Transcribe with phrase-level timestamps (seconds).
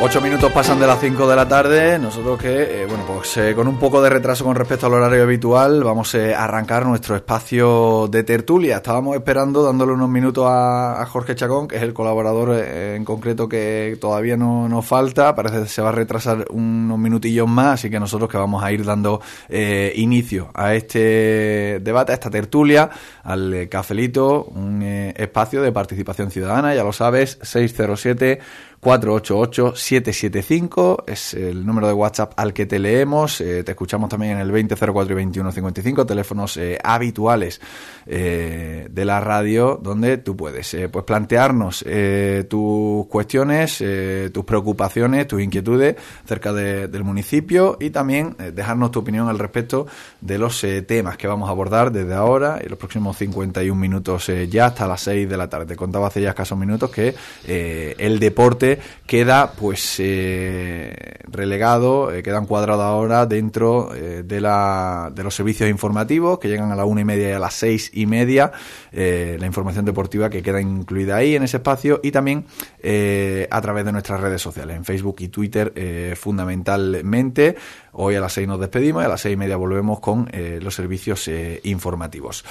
[0.00, 1.98] Ocho minutos pasan de las cinco de la tarde.
[1.98, 5.24] Nosotros que, eh, bueno, pues eh, con un poco de retraso con respecto al horario
[5.24, 8.76] habitual, vamos eh, a arrancar nuestro espacio de tertulia.
[8.76, 13.98] Estábamos esperando, dándole unos minutos a, Jorge Chacón, que es el colaborador en concreto que
[14.00, 15.34] todavía no nos falta.
[15.34, 18.70] Parece que se va a retrasar unos minutillos más, así que nosotros que vamos a
[18.70, 22.88] ir dando inicio a este debate, a esta tertulia,
[23.24, 28.38] al cafelito, un espacio de participación ciudadana, ya lo sabes, 607
[28.80, 33.40] 488-775 es el número de WhatsApp al que te leemos.
[33.40, 37.60] Eh, te escuchamos también en el 2004 y 2155, teléfonos eh, habituales
[38.06, 41.84] eh, de la radio, donde tú puedes pues plantearnos
[42.48, 43.82] tus cuestiones,
[44.32, 49.86] tus preocupaciones, tus inquietudes acerca del municipio y también dejarnos tu opinión al respecto
[50.20, 54.66] de los temas que vamos a abordar desde ahora y los próximos 51 minutos ya
[54.66, 55.74] hasta las 6 de la tarde.
[55.76, 57.14] Contaba hace ya escasos minutos que
[57.98, 58.67] el deporte
[59.08, 60.94] queda pues eh,
[61.26, 66.70] relegado, eh, queda encuadrado ahora dentro eh, de, la, de los servicios informativos que llegan
[66.72, 68.52] a la una y media y a las seis y media,
[68.92, 72.44] la información deportiva que queda incluida ahí en ese espacio y también
[73.50, 75.72] a través de nuestras redes sociales, en Facebook y Twitter
[76.16, 77.56] fundamentalmente.
[77.92, 80.28] Hoy a las seis nos despedimos y a las seis y media volvemos con
[80.60, 81.30] los servicios
[81.62, 82.44] informativos.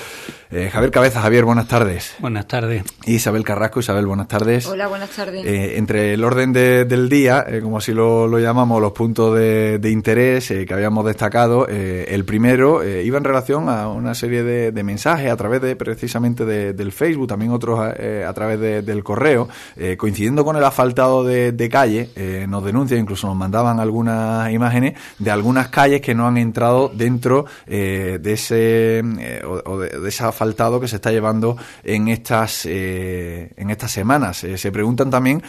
[0.50, 2.16] Javier Cabeza, Javier, buenas tardes.
[2.20, 2.84] Buenas tardes.
[3.06, 4.66] Isabel Carrasco, Isabel, buenas tardes.
[4.66, 5.46] Hola, buenas tardes.
[5.46, 10.66] entre el orden del día, eh, como así lo, llamamos, los puntos de, interés eh,
[10.66, 15.35] que habíamos destacado, eh, el primero iba en relación a una serie de, mensajes a
[15.35, 19.50] través de precisamente del Facebook, también otros a, través del correo,
[19.97, 22.09] coincidiendo con el asfaltado de, calle,
[22.47, 27.46] nos denuncian, incluso nos mandaban algunas imágenes de algunas calles que no han entrado dentro
[27.66, 29.01] de ese
[29.46, 34.38] o, de, ese asfaltado que se está llevando en estas en estas semanas.
[34.38, 35.41] se preguntan también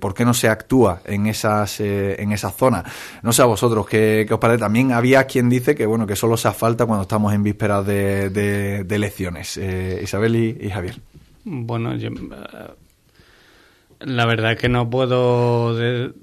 [0.00, 2.84] por qué no se actúa en esas eh, en esas zonas.
[3.22, 4.60] No sé a vosotros qué, os parece.
[4.60, 8.86] También había quien dice que bueno que solo se asfalta cuando estamos en vísperas de,
[8.88, 9.56] elecciones.
[9.56, 10.96] Eh, Isabel y, Javier.
[11.44, 12.10] Bueno, yo,
[14.00, 15.72] la verdad que no puedo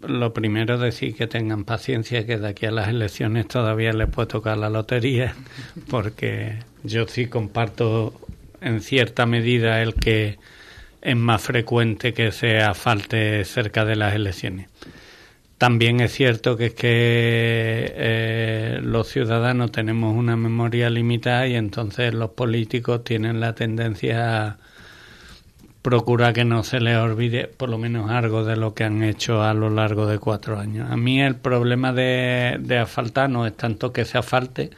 [0.07, 4.27] lo primero decir que tengan paciencia que de aquí a las elecciones todavía les puede
[4.27, 5.35] tocar la lotería
[5.89, 8.13] porque yo sí comparto
[8.61, 10.37] en cierta medida el que
[11.01, 14.69] es más frecuente que se asfalte cerca de las elecciones.
[15.57, 23.03] También es cierto que eh, los ciudadanos tenemos una memoria limitada y entonces los políticos
[23.03, 24.57] tienen la tendencia a
[25.83, 29.43] procurar que no se les olvide por lo menos algo de lo que han hecho
[29.43, 30.89] a lo largo de cuatro años.
[30.89, 34.71] A mí el problema de, de asfaltar no es tanto que se asfalte,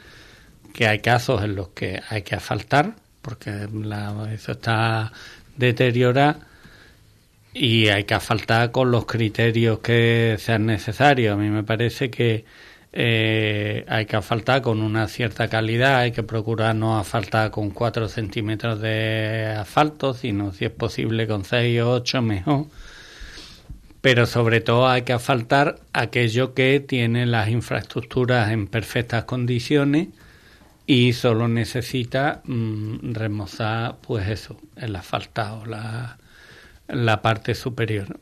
[0.74, 5.12] que hay casos en los que hay que asfaltar, porque la, eso está
[5.56, 6.38] deteriora
[7.54, 11.34] y hay que asfaltar con los criterios que sean necesarios.
[11.34, 12.44] A mí me parece que
[12.92, 18.08] eh, hay que asfaltar con una cierta calidad, hay que procurar no asfaltar con 4
[18.08, 22.66] centímetros de asfalto, sino si es posible con 6 o 8 mejor.
[24.00, 30.08] Pero sobre todo hay que asfaltar aquello que tiene las infraestructuras en perfectas condiciones
[30.86, 36.18] y solo necesita mm, remozar pues eso, el asfaltado, la,
[36.88, 38.18] la parte superior.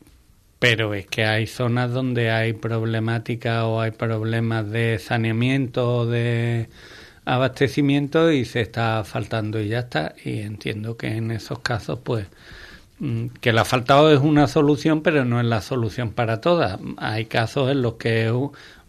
[0.58, 6.68] Pero es que hay zonas donde hay problemática o hay problemas de saneamiento o de
[7.24, 10.14] abastecimiento y se está faltando y ya está.
[10.24, 12.26] Y entiendo que en esos casos, pues,
[13.00, 16.78] mm, que el asfaltado es una solución, pero no es la solución para todas.
[16.98, 18.30] Hay casos en los que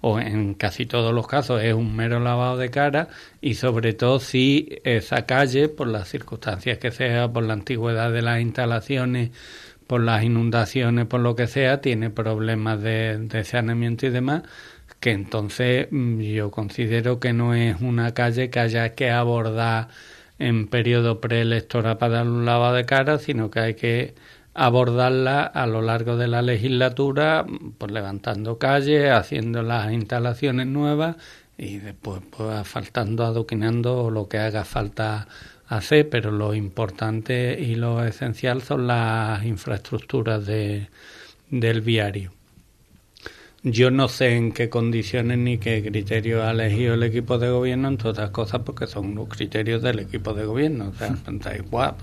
[0.05, 3.07] o en casi todos los casos es un mero lavado de cara
[3.39, 8.21] y sobre todo si esa calle, por las circunstancias que sea, por la antigüedad de
[8.21, 9.31] las instalaciones,
[9.87, 14.43] por las inundaciones, por lo que sea, tiene problemas de, saneamiento y demás,
[14.99, 19.87] que entonces mm, yo considero que no es una calle que haya que abordar
[20.37, 24.15] en periodo preelectoral para dar un lavado de cara, sino que hay que
[24.53, 27.45] abordarla a lo largo de la legislatura,
[27.77, 31.17] pues levantando calles, haciendo las instalaciones nuevas
[31.57, 35.27] y después pues asfaltando, adoquinando lo que haga falta
[35.67, 40.89] hacer, pero lo importante y lo esencial son las infraestructuras de,
[41.49, 42.31] del viario.
[43.65, 47.87] Yo no sé en qué condiciones ni qué criterios ha elegido el equipo de gobierno,
[47.87, 50.89] entre otras cosas porque son los criterios del equipo de gobierno.
[50.89, 51.95] O sea, da igual,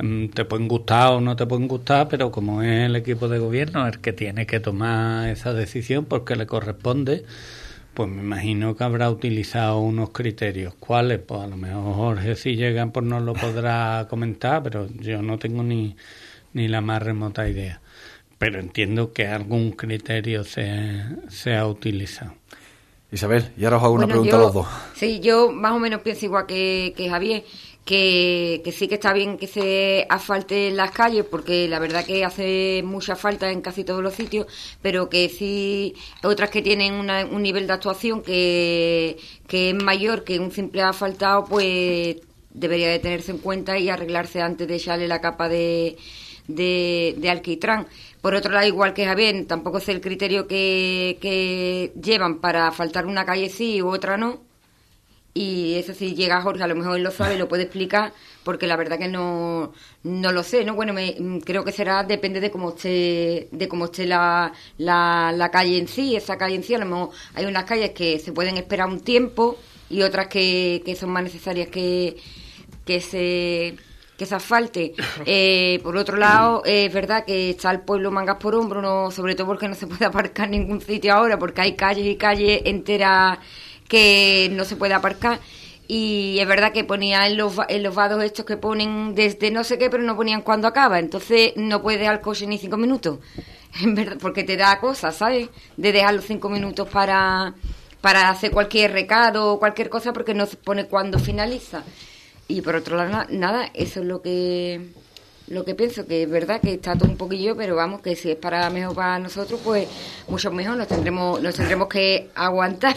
[0.00, 3.38] Mm, te pueden gustar o no te pueden gustar, pero como es el equipo de
[3.40, 7.24] gobierno el que tiene que tomar esa decisión porque le corresponde,
[7.94, 10.74] pues me imagino que habrá utilizado unos criterios.
[10.78, 11.18] ¿Cuáles?
[11.20, 15.38] Pues a lo mejor Jorge si llegan pues no lo podrá comentar, pero yo no
[15.38, 15.96] tengo ni,
[16.54, 17.80] ni la más remota idea.
[18.38, 22.34] Pero entiendo que algún criterio se, se ha utilizado.
[23.10, 24.66] Isabel, y ahora os hago una pregunta a los dos.
[24.94, 27.42] Sí, yo más o menos pienso igual que, que Javier,
[27.86, 32.22] que, que, sí que está bien que se asfalte las calles, porque la verdad que
[32.22, 34.46] hace mucha falta en casi todos los sitios,
[34.82, 40.38] pero que sí, otras que tienen un nivel de actuación que, que es mayor que
[40.38, 42.16] un simple asfaltado, pues
[42.52, 45.96] debería de tenerse en cuenta y arreglarse antes de echarle la capa de,
[46.46, 47.86] de, de alquitrán.
[48.20, 53.06] Por otro lado, igual que Javier, tampoco es el criterio que, que llevan para faltar
[53.06, 54.40] una calle sí u otra no.
[55.34, 58.12] Y eso si llega Jorge, a lo mejor él lo sabe, lo puede explicar,
[58.42, 59.72] porque la verdad que no,
[60.02, 60.74] no lo sé, ¿no?
[60.74, 65.50] Bueno, me, creo que será, depende de cómo esté, de cómo esté la, la, la
[65.50, 68.32] calle en sí, esa calle en sí, a lo mejor hay unas calles que se
[68.32, 69.58] pueden esperar un tiempo
[69.90, 72.16] y otras que, que son más necesarias que,
[72.84, 73.76] que se
[74.18, 74.94] que se asfalte.
[75.24, 79.36] Eh, por otro lado, es verdad que está el pueblo mangas por hombro, no, sobre
[79.36, 82.62] todo porque no se puede aparcar en ningún sitio ahora, porque hay calles y calles
[82.64, 83.38] enteras
[83.86, 85.38] que no se puede aparcar.
[85.86, 89.62] Y es verdad que ponía en los, en los vados estos que ponen desde no
[89.62, 90.98] sé qué, pero no ponían cuando acaba.
[90.98, 93.20] Entonces no puedes el coche ni cinco minutos.
[93.82, 95.50] En verdad, porque te da cosas, ¿sabes?
[95.76, 97.54] De dejar los cinco minutos para,
[98.00, 101.84] para hacer cualquier recado o cualquier cosa porque no se pone cuando finaliza.
[102.48, 104.80] Y por otro lado, nada, eso es lo que
[105.50, 108.30] lo que pienso que es verdad que está todo un poquillo, pero vamos, que si
[108.30, 109.88] es para mejor para nosotros, pues
[110.28, 112.96] mucho mejor, nos tendremos, nos tendremos que aguantar.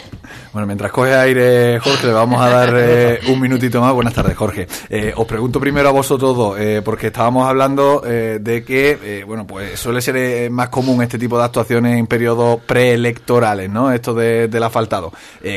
[0.52, 3.92] Bueno, mientras coge aire Jorge, le vamos a dar eh, un minutito más.
[3.92, 4.66] Buenas tardes, Jorge.
[4.88, 9.46] Eh, os pregunto primero a vosotros dos, eh, porque estábamos hablando eh, de que, bueno,
[9.46, 13.92] pues suele ser más común este tipo de actuaciones en periodos preelectorales, ¿no?
[13.92, 15.12] Esto de, del asfaltado.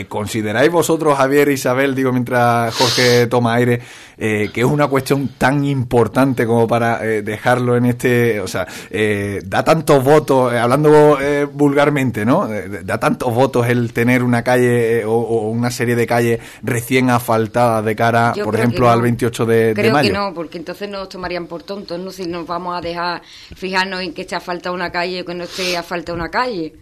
[0.08, 3.82] ¿Consideráis vosotros, Javier e Isabel, digo mientras Jorge toma aire,
[4.18, 9.42] que es una cuestión tan importante como para eh, dejarlo en este, o sea, eh,
[9.46, 11.18] da tantos votos, eh, hablando
[11.52, 12.48] vulgarmente, ¿no?
[12.48, 17.96] da tantos votos el tener una calle o, una serie de calles recién asfaltadas de
[17.96, 20.10] cara, por ejemplo, al 28 de, creo mayo.
[20.10, 22.12] Creo que no, porque entonces nos tomarían por tontos, ¿no?
[22.12, 23.22] Si nos vamos a dejar
[23.56, 26.74] fijarnos en que esté asfaltada una calle o que no esté asfaltada una calle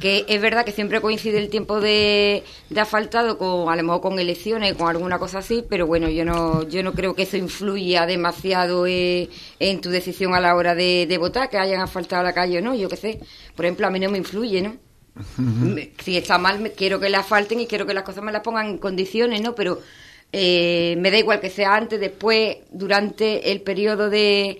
[0.00, 4.00] que es verdad que siempre coincide el tiempo de, de asfaltado con a lo mejor
[4.00, 7.36] con elecciones con alguna cosa así pero bueno yo no yo no creo que eso
[7.36, 9.28] influya demasiado eh,
[9.58, 12.62] en tu decisión a la hora de, de, votar que hayan asfaltado la calle o
[12.62, 13.20] no yo qué sé.
[13.56, 14.76] Por ejemplo a mí no me influye no
[15.98, 18.66] si está mal quiero que la asfalten y quiero que las cosas me las pongan
[18.66, 19.80] en condiciones no pero
[20.32, 24.58] eh, me da igual que sea antes después durante el periodo de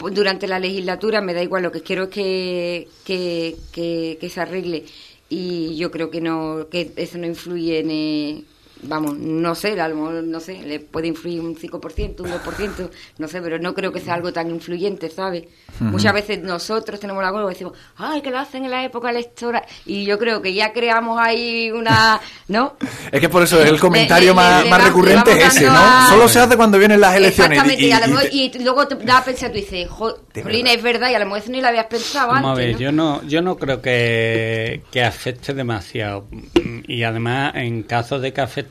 [0.00, 4.84] durante la legislatura, me da igual, lo que quiero es que, que, que, se arregle.
[5.28, 8.46] Y yo creo que no que eso no influye en,
[8.82, 13.58] vamos, no sé, no sé, le puede influir un 5%, un 2%, no sé, pero
[13.58, 15.44] no creo que sea algo tan influyente, ¿sabes?
[15.80, 19.10] Muchas veces nosotros tenemos la huelga y decimos, ay, que lo hacen en la época
[19.10, 22.76] electoral, y yo creo que ya creamos ahí una, ¿no?
[23.12, 26.08] Es que por eso el comentario más, más recurrente es ese, ¿no?
[26.08, 27.58] Solo se hace cuando vienen las elecciones.
[27.58, 31.26] Exactamente, y, luego te da a pensar, tú dices, Jolina, es verdad, y a lo
[31.26, 35.02] mejor ni lo habías pensado antes, a ver, yo no, yo no creo que, que
[35.02, 36.26] afecte demasiado,
[36.86, 38.69] y además, en caso de que afecte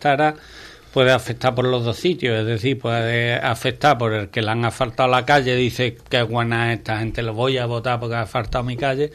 [0.93, 4.65] puede afectar por los dos sitios, es decir, puede afectar por el que le han
[4.65, 8.63] asfaltado la calle, dice que buena esta gente, lo voy a votar porque ha asfaltado
[8.63, 9.11] mi calle,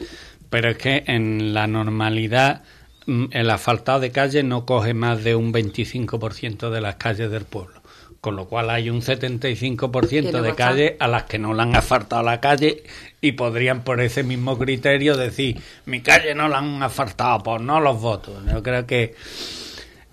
[0.49, 2.63] pero es que en la normalidad
[3.05, 7.45] mm, el asfaltado de calle no coge más de un 25% de las calles del
[7.45, 7.81] pueblo.
[8.21, 12.23] Con lo cual hay un 75% de calles a las que no le han asfaltado
[12.23, 12.81] la calle
[13.21, 17.79] y podrían por ese mismo criterio decir, mi calle no la han asfaltado, pues no
[17.79, 18.33] los votos.
[18.51, 19.13] Yo creo que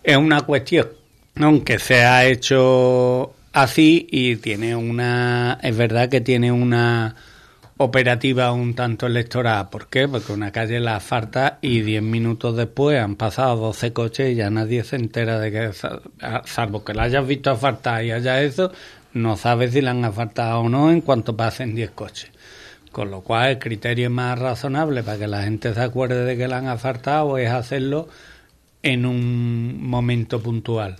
[0.04, 0.88] es una cuestión,
[1.36, 7.14] aunque se ha hecho así y tiene una, es verdad que tiene una
[7.76, 9.68] operativa un tanto electoral.
[9.68, 10.08] ¿Por qué?
[10.08, 14.50] Porque una calle la falta y diez minutos después han pasado 12 coches y ya
[14.50, 15.70] nadie se entera de que,
[16.44, 18.72] salvo que la hayas visto asfaltar y haya eso,
[19.12, 22.30] no sabes si la han asfaltado o no en cuanto pasen 10 coches.
[22.92, 26.46] Con lo cual el criterio más razonable para que la gente se acuerde de que
[26.46, 28.08] la han asfaltado es hacerlo
[28.82, 30.96] en un momento puntual.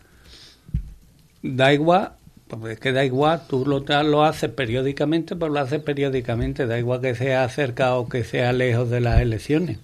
[1.43, 2.13] Da igual,
[2.49, 6.79] porque es que da igual, tú lo, lo haces periódicamente, pues lo haces periódicamente, da
[6.79, 9.79] igual que sea cerca o que sea lejos de las elecciones.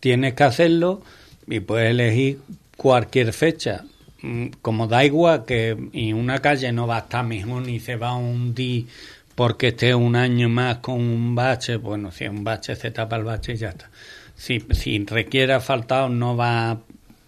[0.00, 1.02] Tienes que hacerlo
[1.46, 2.40] y puedes elegir
[2.76, 3.84] cualquier fecha.
[4.22, 7.96] Mm, como da igual que y una calle no va a estar mejor ni se
[7.96, 8.86] va a hundir
[9.34, 13.16] porque esté un año más con un bache, bueno, si es un bache se tapa
[13.16, 13.90] el bache y ya está
[14.36, 16.78] si, si requiere asfaltado no va a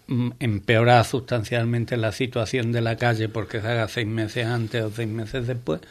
[0.07, 4.91] mm, empeorar sustancialmente la situación de la calle porque se haga seis meses antes o
[4.91, 5.81] seis meses después,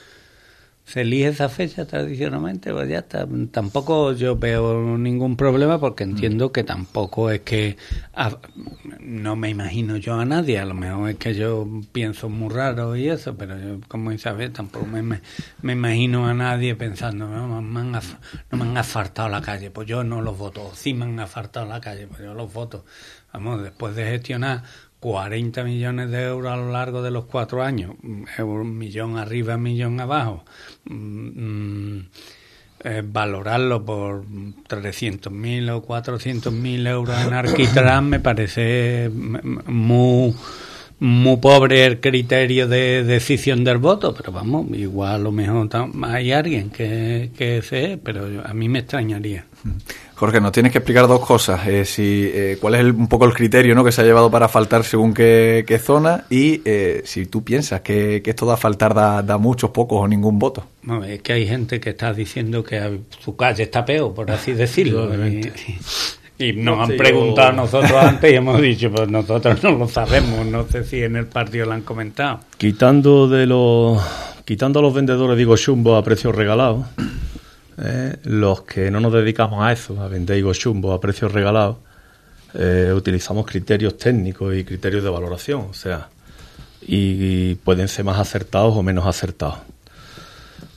[0.86, 3.26] se elige esa fecha tradicionalmente, pues ya está.
[3.50, 6.10] Tampoco yo veo ningún problema porque mm.
[6.10, 7.76] entiendo que tampoco es que
[9.00, 12.94] no me imagino yo a nadie, a lo mejor es que yo pienso muy raro
[12.94, 17.80] y eso, pero yo como Isabel tampoco me, me, imagino a nadie pensando, no, me
[17.80, 21.18] han, no me han asfaltado la calle, pues yo no los voto, sí me han
[21.18, 22.84] asfaltado la calle, pues yo los voto.
[23.32, 24.62] Vamos, después de gestionar
[25.06, 30.00] 40 millones de euros a lo largo de los cuatro años, un millón arriba, millón
[30.00, 30.44] abajo,
[30.84, 32.08] mm, mm,
[32.82, 40.34] eh, valorarlo por 300.000 o 400.000 euros en Arquitrán me parece muy
[40.98, 45.68] muy pobre el criterio de decisión del voto, pero vamos, igual a lo mejor
[46.02, 49.44] hay alguien que, que sé, pero a mí me extrañaría.
[50.16, 51.66] Jorge, nos tienes que explicar dos cosas.
[51.68, 53.84] Eh, si, eh, ¿Cuál es un poco el criterio ¿no?
[53.84, 56.24] que se ha llevado para faltar según qué, zona?
[56.30, 60.64] Y eh, si tú piensas que, esto da faltar da, muchos, pocos o ningún voto.
[60.84, 64.52] No, es que hay gente que está diciendo que su calle está peor, por así
[64.52, 65.10] decirlo.
[66.38, 70.46] y, nos han preguntado a nosotros antes y hemos dicho, pues nosotros no lo sabemos.
[70.46, 72.40] No sé si en el partido lo han comentado.
[72.56, 74.02] Quitando de los,
[74.46, 76.86] quitando a los vendedores, digo, chumbo a precios regalados
[77.78, 81.76] eh, los que no nos dedicamos a eso, a vender higos chumbo a precios regalados,
[82.54, 86.08] eh, utilizamos criterios técnicos y criterios de valoración, o sea,
[86.80, 89.58] y, pueden ser más acertados o menos acertados.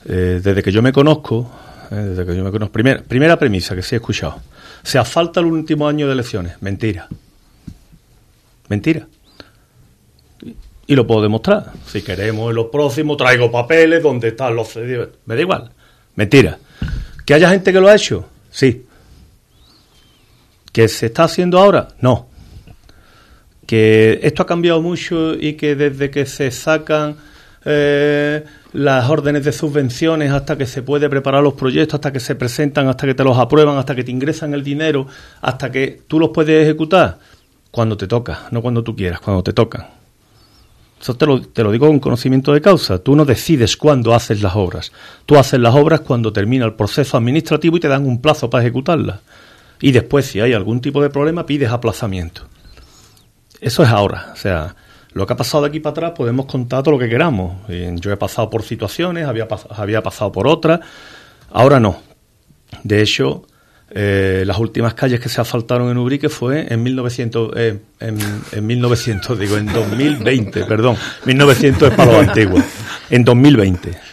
[0.06, 1.50] Eh, desde que yo me conozco,
[1.90, 4.42] desde que yo me conozco, primera, primera premisa que sí he escuchado,
[4.84, 7.08] se asfalta el último año de elecciones, mentira,
[8.68, 9.08] mentira.
[10.88, 11.72] Y lo puedo demostrar.
[11.86, 15.10] Si queremos en los próximos, traigo papeles donde están los cedidos.
[15.26, 15.72] Me da igual.
[16.16, 16.58] Mentira.
[17.30, 18.28] ¿Que haya gente que lo ha hecho?
[18.50, 18.88] Sí.
[20.72, 21.90] ¿Que se está haciendo ahora?
[22.02, 22.28] No.
[23.68, 27.18] ¿Que esto ha cambiado mucho y que desde que se sacan
[27.66, 28.44] eh,
[28.74, 32.88] las órdenes de subvenciones hasta que se puede preparar los proyectos, hasta que se presentan,
[32.88, 35.06] hasta que te los aprueban, hasta que te ingresan el dinero,
[35.42, 37.20] hasta que tú los puedes ejecutar?
[37.70, 39.99] Cuando te toca, no cuando tú quieras, cuando te tocan.
[41.02, 43.00] Eso te lo, te lo digo con conocimiento de causa.
[43.00, 44.92] Tú no decides cuándo haces las obras.
[45.26, 48.64] Tú haces las obras cuando termina el proceso administrativo y te dan un plazo para
[48.64, 49.20] ejecutarlas.
[49.82, 52.42] Y después, si hay algún tipo de problema, pides aplazamiento.
[53.62, 54.32] Eso es ahora.
[54.34, 54.76] O sea,
[55.14, 57.56] lo que ha pasado de aquí para atrás podemos contar todo lo que queramos.
[57.68, 60.82] Yo he pasado por situaciones, había, había pasado por otras.
[61.52, 62.02] Ahora no.
[62.84, 63.44] De hecho,
[63.92, 68.18] eh, las últimas calles que se asfaltaron en Ubrique fue en 1900, eh, en,
[68.52, 72.64] en, 1900, digo, en 2020, perdón, 1900 es para los antiguos,
[73.10, 74.10] en 2020.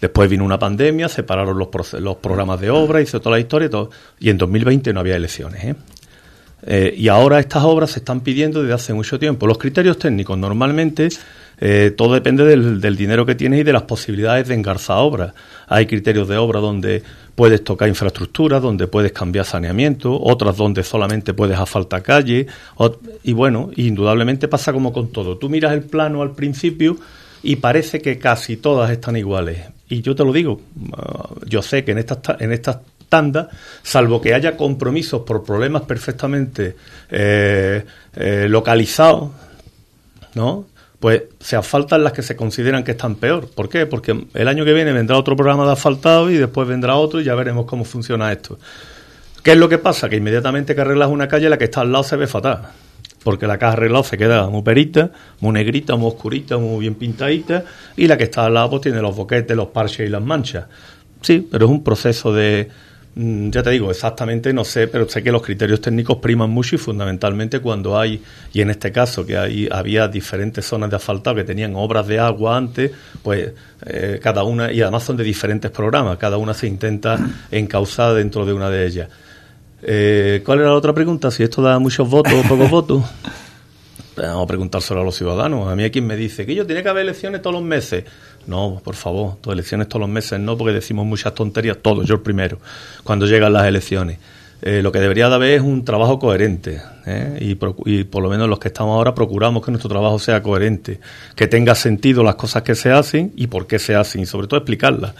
[0.00, 1.68] Después vino una pandemia, separaron los,
[2.00, 5.14] los programas de obra, hizo toda la historia y todo, y en 2020 no había
[5.14, 5.76] elecciones.
[6.64, 9.46] Eh, y ahora estas obras se están pidiendo desde hace mucho tiempo.
[9.46, 11.08] Los criterios técnicos normalmente
[11.64, 15.32] eh, todo depende del, dinero que tienes y de las posibilidades de engarzar obras.
[15.68, 17.04] Hay criterios de obra donde
[17.36, 22.48] puedes tocar infraestructura, donde puedes cambiar saneamiento, otras donde solamente puedes asfaltar calle.
[23.22, 25.38] y bueno, indudablemente pasa como con todo.
[25.38, 26.96] Tú miras el plano al principio
[27.44, 29.60] y parece que casi todas están iguales.
[29.88, 30.60] Y yo te lo digo,
[30.96, 32.78] ah, yo sé que en estas, en estas
[33.08, 33.48] tanda,
[33.84, 36.74] salvo que haya compromisos por problemas perfectamente
[37.08, 37.84] eh,
[38.16, 39.30] eh, localizados,
[40.34, 40.71] ¿no?
[41.02, 43.48] Pues se asfaltan las que se consideran que están peor.
[43.48, 43.86] ¿Por qué?
[43.86, 47.24] Porque el año que viene vendrá otro programa de asfaltado y después vendrá otro y
[47.24, 48.56] ya veremos cómo funciona esto.
[49.42, 50.08] ¿Qué es lo que pasa?
[50.08, 52.68] Que inmediatamente que arreglas una calle, la que está al lado se ve fatal.
[53.24, 56.94] Porque la que has arreglado se queda muy perita, muy negrita, muy oscurita, muy bien
[56.94, 57.64] pintadita,
[57.96, 60.66] y la que está al lado pues tiene los boquetes, los parches y las manchas.
[61.20, 62.70] Sí, pero es un proceso de,
[63.14, 66.78] ya te digo, exactamente no sé, pero sé que los criterios técnicos priman mucho y
[66.78, 68.22] fundamentalmente cuando hay,
[68.54, 72.18] y en este caso que hay, había diferentes zonas de asfaltado que tenían obras de
[72.18, 72.90] agua antes,
[73.22, 73.52] pues
[73.84, 77.18] eh, cada una, y además son de diferentes programas, cada una se intenta
[77.50, 79.08] encauzar dentro de una de ellas.
[79.82, 81.30] Eh, ¿Cuál era la otra pregunta?
[81.30, 83.02] Si esto da muchos votos o pocos votos.
[84.16, 85.68] Vamos a preguntárselo a los ciudadanos.
[85.68, 88.04] A mí hay quien me dice que yo tiene que haber elecciones todos los meses.
[88.46, 92.16] No, por favor, todas elecciones todos los meses no, porque decimos muchas tonterías, todos, yo
[92.16, 92.58] el primero,
[93.04, 94.18] cuando llegan las elecciones.
[94.64, 97.36] Eh, lo que debería de haber es un trabajo coherente ¿eh?
[97.40, 97.58] y,
[97.90, 101.00] y, por lo menos los que estamos ahora procuramos que nuestro trabajo sea coherente,
[101.34, 104.46] que tenga sentido las cosas que se hacen y por qué se hacen y sobre
[104.46, 105.14] todo explicarlas.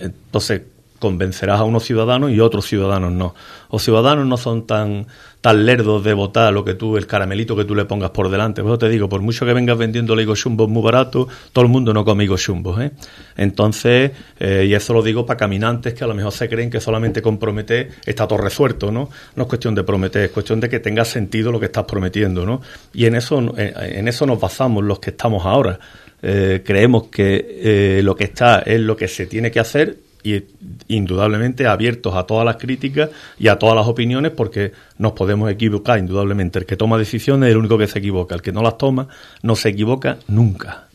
[0.00, 0.62] Entonces,
[1.04, 3.34] convencerás a unos ciudadanos y otros ciudadanos no.
[3.70, 5.06] Los ciudadanos no son tan,
[5.42, 8.62] tan lerdos de votar lo que tú, el caramelito que tú le pongas por delante.
[8.62, 11.92] Pues te digo, por mucho que vengas vendiendo higo chumbo muy barato, todo el mundo
[11.92, 12.80] no come higo chumbo.
[12.80, 12.92] ¿eh?
[13.36, 16.80] Entonces, eh, y eso lo digo para caminantes que a lo mejor se creen que
[16.80, 19.10] solamente con prometer está todo resuelto, ¿no?
[19.36, 22.46] No es cuestión de prometer, es cuestión de que tenga sentido lo que estás prometiendo,
[22.46, 22.62] ¿no?
[22.94, 25.78] Y en eso, en eso nos basamos los que estamos ahora.
[26.22, 30.42] Eh, creemos que lo que está es lo que se tiene que hacer y
[30.88, 35.98] indudablemente abiertos a todas las críticas y a todas las opiniones porque nos podemos equivocar
[35.98, 36.58] indudablemente.
[36.58, 39.06] El que toma decisiones es el único que se equivoca, el que no las toma
[39.42, 40.88] no se equivoca nunca.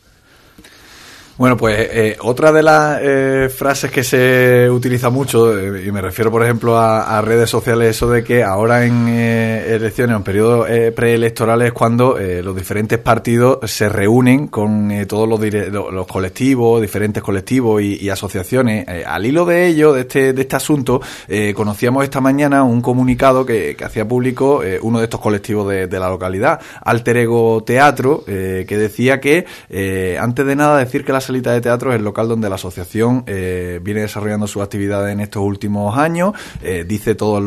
[1.39, 6.01] Bueno, pues eh, otra de las eh, frases que se utiliza mucho, eh, y me
[6.01, 11.67] refiero por ejemplo a, redes sociales, eso de que ahora en elecciones, en periodos preelectorales,
[11.67, 15.39] es cuando los diferentes partidos se reúnen con todos los,
[15.71, 18.85] los, colectivos, diferentes colectivos y, asociaciones.
[19.05, 21.01] al hilo de ello, de este, de este asunto,
[21.55, 26.09] conocíamos esta mañana un comunicado que, hacía público uno de estos colectivos de, de la
[26.09, 29.45] localidad, Alter Ego Teatro, que decía que,
[30.19, 33.23] antes de nada, decir que las Salita de Teatro es el local donde la asociación
[33.27, 36.33] eh, viene desarrollando sus actividades en estos últimos años,
[36.63, 37.43] eh, dice todas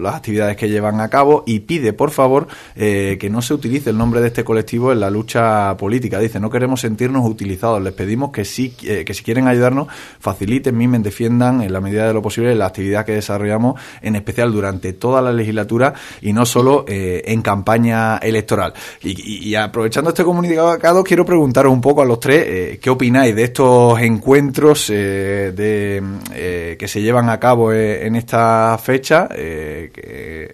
[0.00, 3.90] las actividades que llevan a cabo y pide, por favor, eh, que no se utilice
[3.90, 6.18] el nombre de este colectivo en la lucha política.
[6.18, 9.86] Dice, no queremos sentirnos utilizados, les pedimos que sí, que si quieren ayudarnos,
[10.18, 14.50] faciliten, mimen, defiendan en la medida de lo posible la actividad que desarrollamos, en especial
[14.50, 18.74] durante toda la legislatura y no solo en campaña electoral.
[19.02, 24.00] Y, aprovechando este comunicado, quiero preguntaros un poco a los tres qué opináis de estos
[24.00, 26.02] encuentros eh, de,
[26.34, 29.28] eh, que se llevan a cabo eh, en esta fecha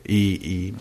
[0.05, 0.75] y,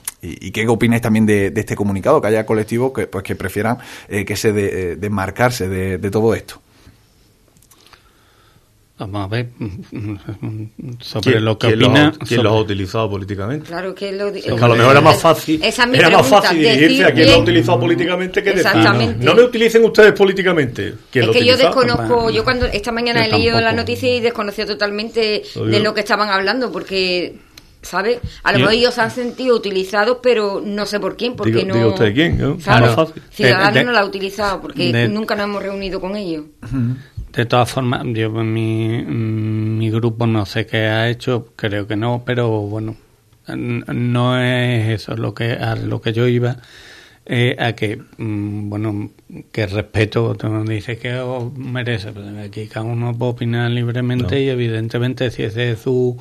[0.51, 3.77] qué opináis también de, este comunicado, que haya colectivos que, pues, que prefieran
[4.07, 6.64] que se desmarcarse de todo esto?
[8.97, 9.49] Vamos a ver
[11.01, 12.13] sobre lo que opina.
[12.25, 13.67] ¿Quién los ha utilizado políticamente?
[13.67, 17.27] Claro que, lo, a lo mejor era más fácil, era más fácil dirigirse a quien
[17.27, 19.25] lo ha utilizado políticamente que Exactamente.
[19.25, 20.93] no me utilicen ustedes políticamente.
[21.13, 25.43] Es que yo desconozco, yo cuando esta mañana he leído la noticia y desconocía totalmente
[25.53, 27.35] de lo que estaban hablando, porque
[27.81, 28.19] ¿sabes?
[28.43, 31.89] A lo mejor ellos se han sentido utilizados, pero no sé por quién, porque no...
[31.89, 32.57] usted quién, ¿no?
[33.29, 36.45] Ciudadanos no lo ha utilizado, porque nunca nos hemos reunido con ellos.
[37.35, 42.23] De todas formas, yo mi, mi grupo no sé qué ha hecho, creo que no,
[42.25, 42.95] pero bueno,
[43.47, 46.57] no es eso lo que a lo que yo iba
[47.27, 49.11] eh, a que mm, bueno
[49.51, 54.49] que respeto tú dices que os merece pero aquí cada uno puede opinar libremente y
[54.49, 56.17] evidentemente si ese es su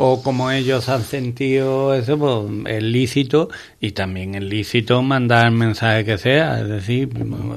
[0.00, 3.48] o como ellos han sentido eso, pues es lícito
[3.80, 6.60] y también es lícito mandar el mensaje que sea.
[6.60, 7.10] Es decir,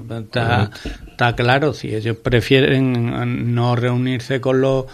[0.09, 0.71] está,
[1.07, 4.85] está claro, si ellos prefieren no reunirse con los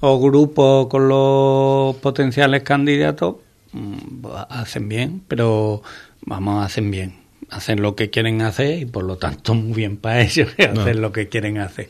[0.00, 3.36] grupos, con los potenciales candidatos,
[3.72, 5.82] mm, pues hacen bien, pero
[6.22, 7.14] vamos, hacen bien.
[7.50, 11.12] Hacen lo que quieren hacer y por lo tanto muy bien para ellos hacer lo
[11.12, 11.88] que quieren hacer.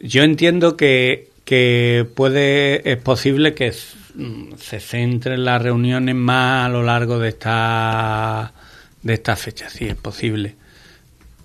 [0.00, 6.82] Yo entiendo que que puede, es posible que se centren las reuniones más a lo
[6.82, 8.52] largo de esta,
[9.00, 10.56] de fechas, sí, es posible.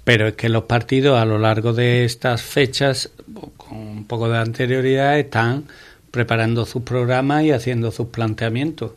[0.03, 3.11] Pero es que los partidos a lo largo de estas fechas,
[3.55, 5.67] con un poco de anterioridad, están
[6.11, 8.91] preparando sus programas y haciendo sus planteamientos.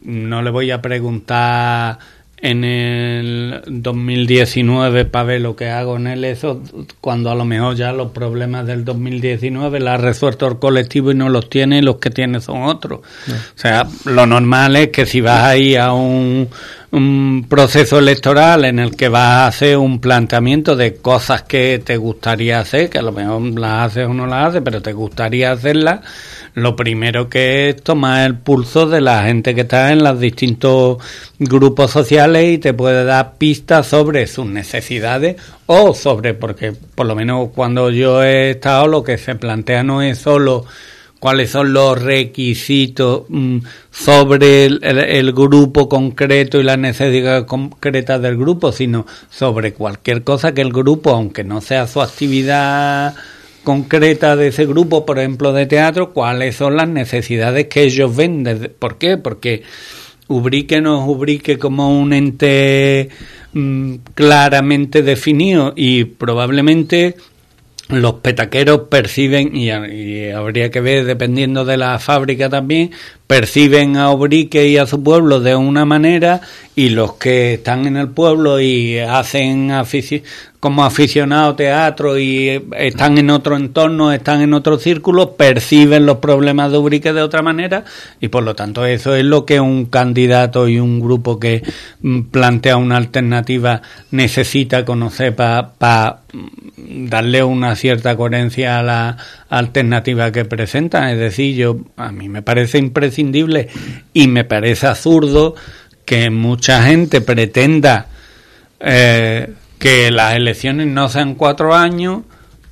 [0.00, 1.98] No le voy a preguntar
[2.42, 6.60] en el 2019 para ver lo que hago en el eso,
[7.00, 11.14] cuando a lo mejor ya los problemas del 2019 la ha resuelto el colectivo y
[11.14, 12.98] no los tiene, los que tiene son otros.
[13.28, 16.48] O sea, lo normal es que si vas ahí a un,
[16.92, 21.96] un proceso electoral en el que vas a hacer un planteamiento de cosas que te
[21.96, 25.52] gustaría hacer, que a lo mejor las haces o no las haces, pero te gustaría
[25.52, 26.00] hacerlas,
[26.52, 30.98] lo primero que es tomar el pulso de la gente que está en los distintos
[31.38, 37.14] grupos sociales y te puede dar pistas sobre sus necesidades o sobre, porque por lo
[37.14, 40.66] menos cuando yo he estado lo que se plantea no es solo
[41.22, 43.58] cuáles son los requisitos mm,
[43.92, 50.62] sobre el, grupo concreto y las necesidades concretas del grupo, sino sobre cualquier cosa que
[50.62, 53.14] el grupo, aunque no sea su actividad
[53.62, 58.72] concreta de ese grupo, por ejemplo, de teatro, cuáles son las necesidades que ellos ven.
[58.80, 59.16] ¿Por qué?
[59.16, 59.62] Porque
[60.26, 63.10] Ubrique no es Ubrique como un ente
[63.52, 67.14] mm, claramente definido y probablemente
[67.92, 69.70] los petaqueros perciben, y,
[70.30, 72.90] habría que ver dependiendo de la fábrica también,
[73.26, 76.42] perciben a Obrique y a su pueblo de una manera
[76.74, 79.70] y los que están en el pueblo y hacen
[80.60, 86.70] como aficionado teatro y están en otro entorno, están en otro círculo, perciben los problemas
[86.70, 87.84] de Ubrique de otra manera
[88.20, 91.62] y por lo tanto eso es lo que un candidato y un grupo que
[92.02, 96.20] mm, plantea una alternativa necesita conocer para
[96.88, 99.16] darle una cierta coherencia a la
[99.48, 101.08] alternativa que presentan.
[101.10, 103.68] Es decir, yo a mí me parece imprescindible
[104.12, 105.54] y me parece absurdo
[106.04, 108.06] que mucha gente pretenda
[108.80, 112.22] eh, que las elecciones no sean cuatro años,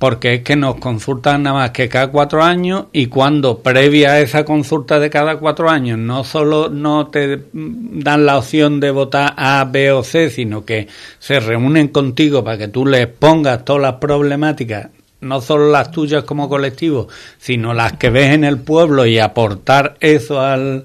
[0.01, 4.19] porque es que nos consultan nada más que cada cuatro años y cuando previa a
[4.19, 9.35] esa consulta de cada cuatro años no solo no te dan la opción de votar
[9.37, 10.87] A, B o C, sino que
[11.19, 14.87] se reúnen contigo para que tú les pongas todas las problemáticas,
[15.19, 19.97] no solo las tuyas como colectivo, sino las que ves en el pueblo y aportar
[19.99, 20.83] eso al,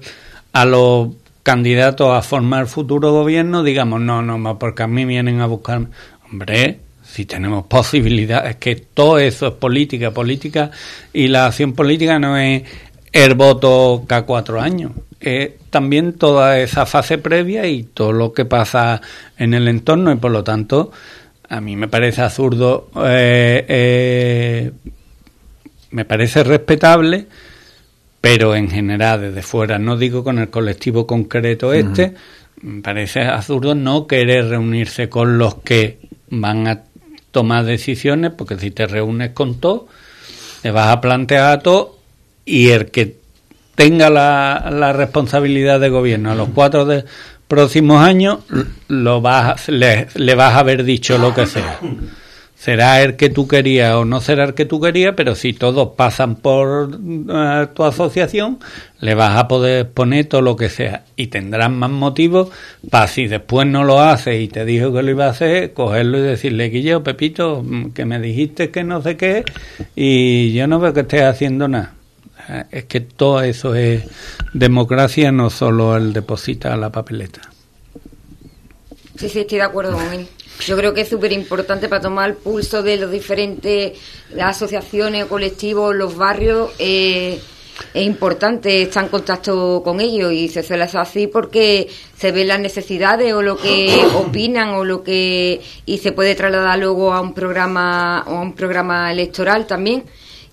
[0.53, 1.07] a los
[1.41, 5.87] candidatos a formar futuro gobierno, digamos, no, no, porque a mí vienen a buscar
[6.29, 6.81] Hombre,
[7.17, 10.69] si tenemos posibilidades, que todo eso es política, política,
[11.11, 12.61] y la acción política no es
[13.11, 18.45] el voto cada cuatro años, es también toda esa fase previa y todo lo que
[18.45, 19.01] pasa
[19.35, 20.91] en el entorno, y por lo tanto,
[21.49, 24.71] a mí me parece absurdo, eh, eh,
[25.89, 27.25] me parece respetable,
[28.21, 32.13] pero en general, desde fuera, no digo con el colectivo concreto este,
[32.61, 35.97] me parece absurdo no querer reunirse con los que
[36.29, 36.83] van a
[37.37, 39.87] tomar decisiones, porque si te reúnes con todo,
[40.63, 41.99] te vas a plantear a todo
[42.45, 43.17] y el que
[43.75, 46.87] tenga la, responsabilidad de gobierno a los cuatro
[47.47, 48.39] próximos años
[48.87, 51.79] lo vas, le, le vas a haber dicho lo que sea
[52.57, 55.89] será el que tú querías o no será el que tú querías, pero si todos
[55.95, 58.59] pasan por eh, tu asociación,
[58.99, 62.49] le vas a poder poner todo lo que sea y tendrás más motivos
[62.89, 66.17] para si después no lo hace y te dijo que lo iba a hacer, cogerlo
[66.17, 69.45] y decirle, Guillo, Pepito, mm, que me dijiste que no sé qué
[69.95, 71.93] y yo no veo que estés haciendo nada.
[72.49, 74.03] Eh, es que todo eso es
[74.53, 77.41] democracia, no solo el deposita la papeleta.
[79.15, 80.27] Sí, sí, estoy de acuerdo con él.
[80.65, 83.93] Yo creo que es súper importante para tomar el pulso de los diferentes
[84.41, 86.71] asociaciones o colectivos, los barrios.
[86.79, 87.39] Eh,
[87.93, 92.47] es importante estar en contacto con ellos y se suele hacer así porque se ven
[92.47, 97.21] las necesidades o lo que opinan o lo que y se puede trasladar luego a
[97.21, 100.03] un programa o a un programa electoral también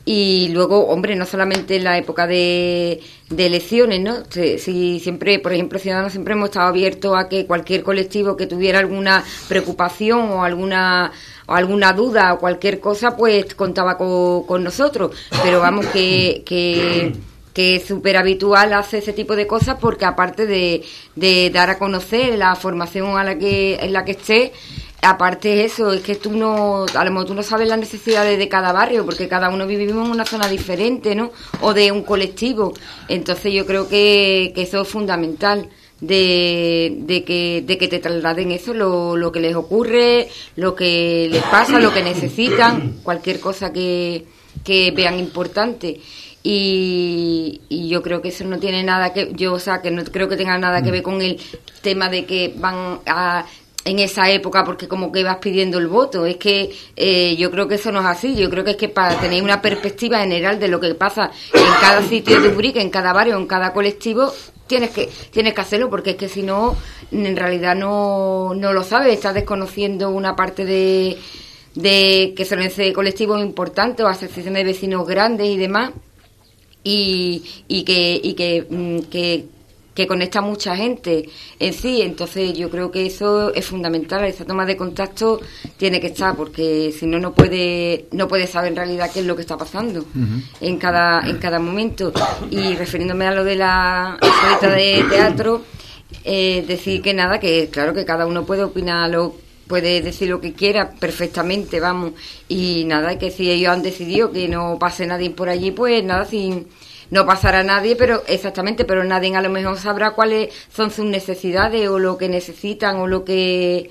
[0.06, 4.16] y luego, hombre, no solamente en la época de, de elecciones, ¿no?
[4.30, 8.80] Si, siempre, por ejemplo, Ciudadanos siempre hemos estado abiertos a que cualquier colectivo que tuviera
[8.80, 11.10] alguna preocupación o alguna
[11.46, 15.16] o alguna duda o cualquier cosa, pues contaba con, nosotros.
[15.42, 17.12] Pero vamos, que, que,
[17.54, 20.82] que es súper habitual hacer ese tipo de cosas porque aparte de,
[21.16, 24.52] de dar a conocer la formación a la que, en la que esté,
[25.04, 28.48] aparte eso, es que tú no, a lo mejor tú no sabes las necesidades de
[28.48, 31.30] cada barrio, porque cada uno vivimos en una zona diferente, ¿no?
[31.60, 32.72] O de un colectivo.
[33.08, 35.68] Entonces yo creo que, eso es fundamental.
[36.00, 41.28] De, de, que, de que te trasladen eso, lo, lo que les ocurre, lo que
[41.30, 44.26] les pasa, lo que necesitan, cualquier cosa que,
[44.64, 46.00] que vean importante.
[46.42, 50.04] Y, y, yo creo que eso no tiene nada que yo o sea que no
[50.04, 51.40] creo que tenga nada que ver con el
[51.80, 53.46] tema de que van a
[53.84, 56.26] en esa época porque como que ibas pidiendo el voto.
[56.26, 58.34] Es que eh, yo creo que eso no es así.
[58.34, 61.72] Yo creo que es que para tener una perspectiva general de lo que pasa en
[61.80, 64.32] cada sitio de Ubrique, en cada barrio, en cada colectivo,
[64.66, 66.76] tienes que tienes que hacerlo porque es que si no,
[67.12, 69.12] en realidad no, no lo sabes.
[69.14, 71.18] Estás desconociendo una parte de,
[71.74, 75.92] de que son ese colectivo importante o asociaciones de vecinos grandes y demás.
[76.86, 79.46] Y, y que, y que, mm, que
[79.94, 81.28] que conecta a mucha gente
[81.58, 82.02] en sí.
[82.02, 84.24] Entonces yo creo que eso es fundamental.
[84.24, 85.40] Esa toma de contacto
[85.76, 89.26] tiene que estar porque si no no puede no puede saber en realidad qué es
[89.26, 90.04] lo que está pasando
[90.60, 92.12] en cada en cada momento.
[92.50, 95.62] Y refiriéndome a lo de la escuela de teatro,
[96.24, 100.40] eh, decir que nada que claro que cada uno puede opinar lo puede decir lo
[100.40, 102.12] que quiera perfectamente, vamos.
[102.48, 106.24] Y nada, que si ellos han decidido que no pase nadie por allí, pues nada,
[106.26, 106.66] sin
[107.10, 111.88] no pasará nadie, pero exactamente, pero nadie a lo mejor sabrá cuáles son sus necesidades
[111.88, 113.90] o lo que necesitan o lo que...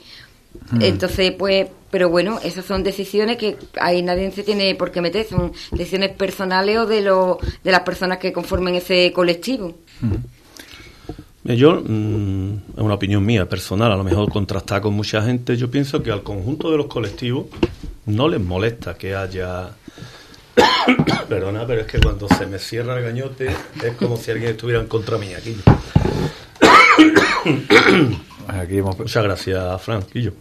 [0.70, 0.82] Hmm.
[0.82, 5.26] Entonces, pues, pero bueno, esas son decisiones que ahí nadie se tiene por qué meter,
[5.26, 9.76] son decisiones personales o de, lo, de las personas que conformen ese colectivo.
[10.02, 10.16] Hmm.
[11.44, 15.70] Yo, mm, es una opinión mía personal, a lo mejor contrastada con mucha gente, yo
[15.70, 17.48] pienso que al conjunto de los colectivos
[18.06, 19.72] no les molesta que haya
[21.30, 24.82] Perdona, pero es que cuando se me cierra el gañote es como si alguien estuviera
[24.82, 25.56] en contra mía aquí.
[28.48, 28.98] Aquí hemos...
[29.00, 30.06] Muchas gracias, Frank.
[30.14, 30.32] Y yo.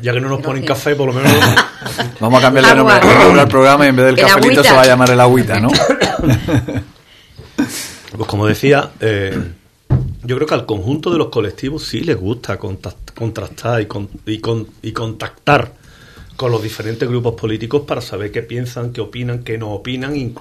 [0.00, 1.32] Ya que no nos ponen café, por lo menos.
[2.20, 2.94] Vamos a cambiar el nombre,
[3.40, 4.68] al programa y en vez del El cafelito agüita.
[4.68, 5.70] se va a llamar el agüita, ¿no?
[8.16, 9.36] Pues como decía, eh,
[10.22, 14.38] yo creo que al conjunto de los colectivos sí les gusta contrastar y, con- y
[14.38, 15.72] con- y contactar
[16.36, 20.34] con los diferentes grupos políticos para saber qué piensan, qué opinan, qué no opinan.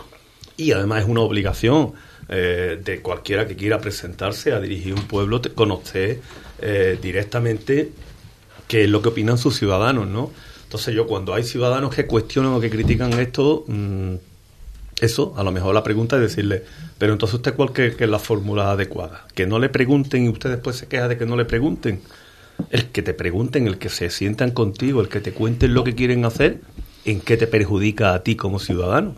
[0.58, 1.93] Y, además es una obligación
[2.29, 6.19] eh, de cualquiera que quiera presentarse a dirigir un pueblo, conocer
[6.62, 7.91] eh, directamente
[8.67, 10.32] qué es lo que opinan sus ciudadanos, ¿no?
[10.63, 14.15] Entonces yo cuando hay ciudadanos que cuestionan o que critican esto, mm,
[15.01, 16.63] eso, a lo mejor la pregunta es decirle,
[16.97, 20.29] pero entonces usted cuál que, que es la fórmula adecuada, que no le pregunten y
[20.29, 22.01] usted después se queja de que no le pregunten.
[22.69, 25.95] El que te pregunten, el que se sientan contigo, el que te cuenten lo que
[25.95, 26.61] quieren hacer,
[27.05, 29.15] ¿en qué te perjudica a ti como ciudadano?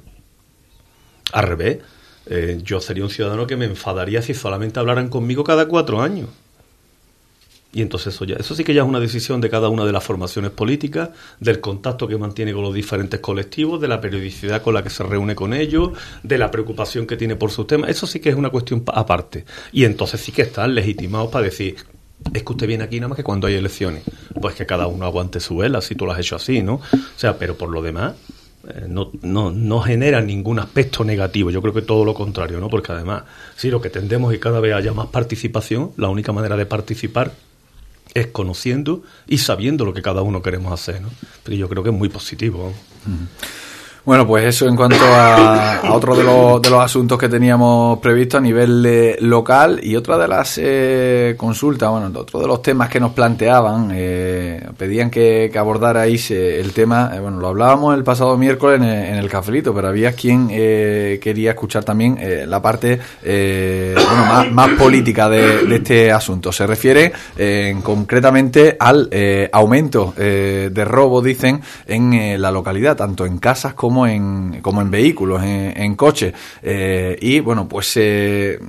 [1.32, 1.80] Al revés,
[2.28, 6.30] eh, yo sería un ciudadano que me enfadaría si solamente hablaran conmigo cada cuatro años.
[7.74, 9.92] Y entonces eso ya, eso sí que ya es una decisión de cada una de
[9.92, 11.10] las formaciones políticas,
[11.42, 15.04] del contacto que mantiene con los diferentes colectivos, de la periodicidad con la que se
[15.04, 15.92] reúne con ellos,
[16.24, 17.90] de la preocupación que tiene por sus temas.
[17.90, 19.44] Eso sí que es una cuestión pa- aparte.
[19.74, 21.76] Y entonces sí que están legitimados para decir,
[22.34, 24.04] es que usted viene aquí nada más que cuando hay elecciones.
[24.42, 26.76] Pues que cada uno aguante su vela, si tú lo has hecho así, ¿no?
[26.76, 28.14] O sea, pero por lo demás,
[28.68, 31.52] eh, no, no, no genera ningún aspecto negativo.
[31.52, 32.70] Yo creo que todo lo contrario, ¿no?
[32.70, 33.24] Porque además,
[33.56, 37.34] si lo que tendemos y cada vez haya más participación, la única manera de participar
[38.14, 41.10] es conociendo y sabiendo lo que cada uno queremos hacer, ¿no?
[41.44, 42.74] Pero yo creo que es muy positivo.
[44.06, 47.98] Bueno, pues eso en cuanto a, a otro de los, de los asuntos que teníamos
[47.98, 52.62] previsto a nivel eh, local y otra de las eh, consultas, bueno, otro de los
[52.62, 57.48] temas que nos planteaban, eh, pedían que, que abordarais eh, el tema, eh, bueno, lo
[57.48, 62.62] hablábamos el pasado miércoles en el, cafelito, pero había quien eh, quería escuchar también la
[62.62, 66.52] parte bueno, más, más política de, de este asunto.
[66.52, 67.12] Se refiere
[67.82, 69.10] concretamente al
[69.52, 75.42] aumento de robo, dicen, en la localidad, tanto en casas como en, como en vehículos,
[75.42, 76.34] en, en coches.
[76.62, 78.60] Eh, y bueno, pues eh,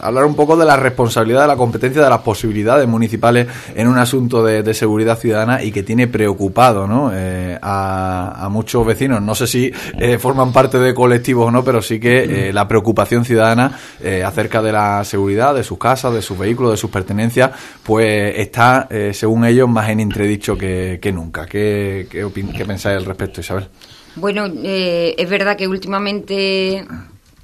[0.00, 3.96] hablar un poco de la responsabilidad, de la competencia, de las posibilidades municipales en un
[3.96, 7.10] asunto de, de seguridad ciudadana y que tiene preocupado ¿no?
[7.12, 9.22] Eh, a, a muchos vecinos.
[9.22, 12.68] No sé si eh, forman parte de colectivos o no, pero sí que eh, la
[12.68, 16.90] preocupación ciudadana eh, acerca de la seguridad de sus casas, de sus vehículos, de sus
[16.90, 17.50] pertenencias,
[17.82, 21.46] pues está, eh, según ellos, más en entredicho que, que nunca.
[21.46, 23.68] ¿Qué, qué pensáis al respecto, Isabel?
[24.16, 26.84] Bueno, eh, es verdad que últimamente,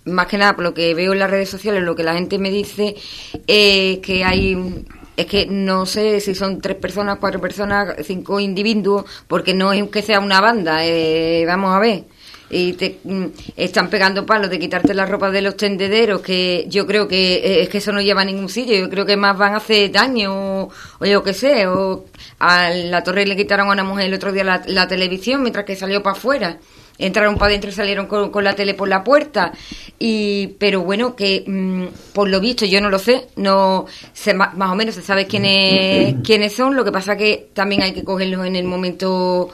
[0.05, 2.39] más que nada por lo que veo en las redes sociales, lo que la gente
[2.39, 2.95] me dice
[3.47, 4.85] es que hay.
[5.17, 9.87] Es que no sé si son tres personas, cuatro personas, cinco individuos, porque no es
[9.91, 10.87] que sea una banda.
[10.87, 12.05] eh, vamos a ver.
[12.51, 16.87] Y te mm, están pegando palos de quitarte la ropa de los tendederos, que yo
[16.87, 18.77] creo que eh, es que eso no lleva a ningún sitio.
[18.77, 21.67] Yo creo que más van a hacer daño, o, o yo qué sé.
[21.69, 22.07] O
[22.41, 25.65] a la torre le quitaron a una mujer el otro día la, la televisión mientras
[25.65, 26.59] que salió para afuera
[26.99, 29.53] entraron para adentro y salieron con, con la tele por la puerta
[29.99, 33.87] y pero bueno que mm, por lo visto yo no lo sé no
[34.35, 37.93] ma- más o menos se sabe quiénes quiénes son lo que pasa que también hay
[37.93, 39.51] que cogerlos en el momento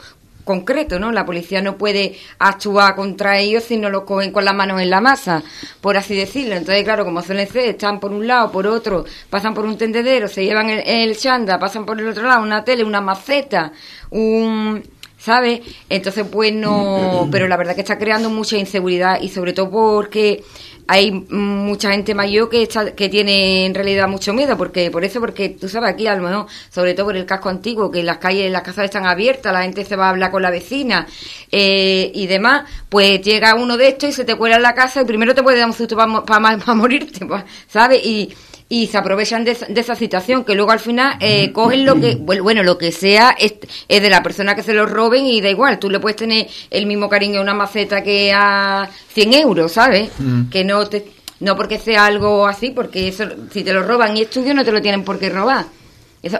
[0.47, 1.11] concreto, ¿no?
[1.11, 4.89] La policía no puede actuar contra ellos si no los cogen con las manos en
[4.89, 5.43] la masa,
[5.81, 6.55] por así decirlo.
[6.55, 10.27] Entonces, claro, como suelen ser, están por un lado, por otro, pasan por un tendedero,
[10.27, 13.71] se llevan el, el chanda, pasan por el otro lado, una tele, una maceta,
[14.09, 14.83] un...
[15.19, 15.61] ¿sabes?
[15.89, 20.43] Entonces, pues no, pero la verdad que está creando mucha inseguridad y sobre todo porque
[20.87, 25.19] hay mucha gente mayor que está, que tiene en realidad mucho miedo, porque por eso,
[25.19, 28.17] porque tú sabes aquí a lo mejor, sobre todo por el casco antiguo, que las
[28.19, 31.05] calles, las casas están abiertas, la gente se va a hablar con la vecina
[31.51, 35.01] eh, y demás, pues llega uno de estos y se te cuela en la casa
[35.01, 38.05] y primero te puede dar un susto para morirte, pa- ¿sabes?
[38.05, 38.33] Y
[38.69, 41.95] y se aprovechan de, esa- de esa situación que luego al final eh, cogen lo
[42.01, 43.53] que bueno lo que sea es,
[43.87, 45.79] es de la persona que se lo roben y da igual.
[45.79, 50.09] Tú le puedes tener el mismo cariño a una maceta que a 100 euros ¿sabes?
[50.51, 51.05] que no te
[51.39, 54.65] no porque sea algo así porque eso si te lo roban y es tuyo no
[54.65, 55.65] te lo tienen por qué robar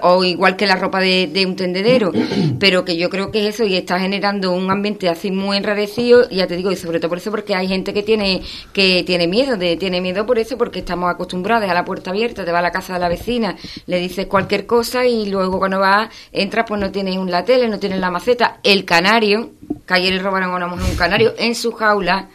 [0.02, 2.12] o igual que la ropa de, de un tendedero.
[2.60, 6.28] Pero que yo creo que es eso y está generando un ambiente así muy enrarecido
[6.30, 8.42] y ya te digo y sobre todo por eso porque hay gente que tiene
[8.74, 12.46] que tiene miedo de tiene miedo por eso porque estamos acostumbrados a la puerta abierta
[12.46, 15.80] te va a la casa de la vecina le dices cualquier cosa y luego cuando
[15.80, 18.60] vas entras pues no tienes un la tele no tienes la maceta.
[18.64, 19.52] El canario
[19.86, 22.30] que ayer le robaron a una mujer un canario en su jaula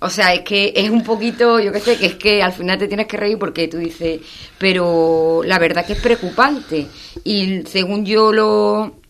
[0.00, 2.78] o sea, es que es un poquito, yo qué sé, que es que al final
[2.78, 4.20] te tienes que reír porque tú dices,
[4.58, 6.86] pero la verdad que es preocupante.
[7.24, 9.00] Y según yo lo,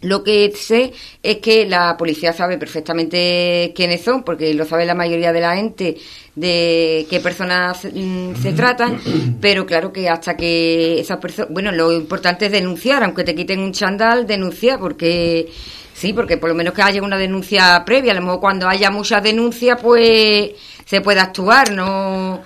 [0.00, 0.92] Lo que sé
[1.24, 5.56] es que la policía sabe perfectamente quiénes son, porque lo sabe la mayoría de la
[5.56, 5.96] gente
[6.36, 9.00] de qué personas mm, se tratan,
[9.40, 13.58] pero claro que hasta que esa persona, bueno, lo importante es denunciar, aunque te quiten
[13.58, 15.48] un chandal, denunciar, porque
[15.98, 18.90] sí, porque por lo menos que haya una denuncia previa, a lo mejor cuando haya
[18.90, 20.50] muchas denuncias, pues
[20.84, 22.40] se puede actuar, no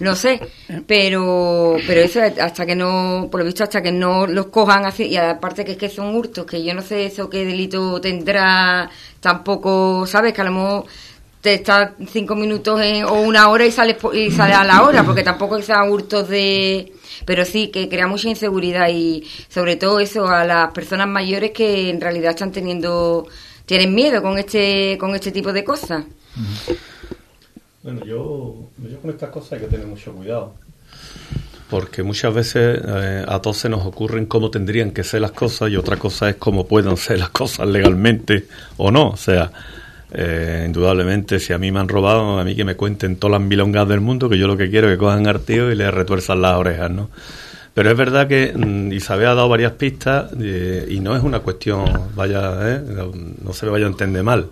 [0.00, 0.40] no sé,
[0.86, 5.04] pero pero eso hasta que no, por lo visto hasta que no los cojan así,
[5.06, 8.88] y aparte que es que son hurtos, que yo no sé eso qué delito tendrá
[9.20, 10.32] tampoco, ¿sabes?
[10.32, 10.84] Que a lo mejor
[11.40, 15.22] te está cinco minutos o una hora y sales y sale a la hora, porque
[15.22, 16.92] tampoco sean hurtos de
[17.24, 21.90] pero sí que crea mucha inseguridad y sobre todo eso a las personas mayores que
[21.90, 23.26] en realidad están teniendo
[23.66, 26.04] tienen miedo con este con este tipo de cosas.
[27.82, 28.68] Bueno, yo,
[29.00, 30.54] con estas cosas hay que tener mucho cuidado.
[31.70, 35.70] Porque muchas veces eh, a todos se nos ocurren cómo tendrían que ser las cosas
[35.70, 38.46] y otra cosa es cómo puedan ser las cosas legalmente
[38.78, 39.10] o no.
[39.10, 39.52] O sea,
[40.12, 43.48] eh, indudablemente, si a mí me han robado, a mí que me cuenten todas las
[43.48, 46.40] milongas del mundo, que yo lo que quiero es que cojan artío y le retuerzan
[46.40, 47.10] las orejas, ¿no?
[47.74, 51.40] Pero es verdad que mm, Isabel ha dado varias pistas eh, y no es una
[51.40, 52.82] cuestión, vaya,
[53.42, 54.50] no se me vaya a entender mal.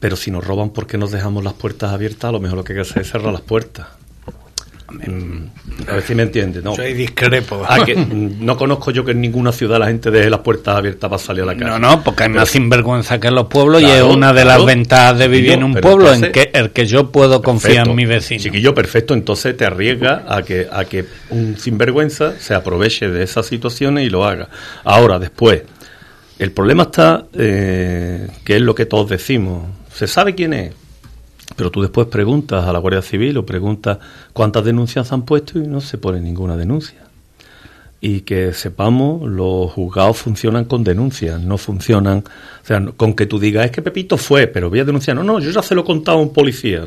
[0.00, 2.72] Pero si nos roban porque nos dejamos las puertas abiertas, a lo mejor lo que
[2.72, 3.86] hay que hacer es cerrar las puertas.
[4.88, 6.62] A ver si me entiende.
[6.62, 6.74] No.
[6.74, 7.64] Soy discrepo.
[7.68, 11.10] Ah, que, no conozco yo que en ninguna ciudad la gente deje las puertas abiertas
[11.10, 11.70] para salir a la calle.
[11.70, 14.64] No, no, porque hay más sinvergüenza que en los pueblos y es una de las
[14.64, 18.06] ventajas de vivir en un pueblo en que el que yo puedo confiar en mi
[18.06, 18.42] vecino.
[18.42, 19.14] Chiquillo, perfecto.
[19.14, 24.10] Entonces te arriesga a que, a que un sinvergüenza se aproveche de esas situaciones y
[24.10, 24.48] lo haga.
[24.84, 25.62] Ahora, después,
[26.38, 30.72] el problema está, eh, que es lo que todos decimos, se sabe quién es,
[31.56, 33.98] pero tú después preguntas a la Guardia Civil o preguntas
[34.32, 36.98] cuántas denuncias han puesto y no se pone ninguna denuncia.
[37.98, 43.38] Y que sepamos, los juzgados funcionan con denuncias, no funcionan, o sea, con que tú
[43.38, 45.16] digas, es que Pepito fue, pero voy a denunciar.
[45.16, 46.84] No, no, yo ya se lo he contado a un policía.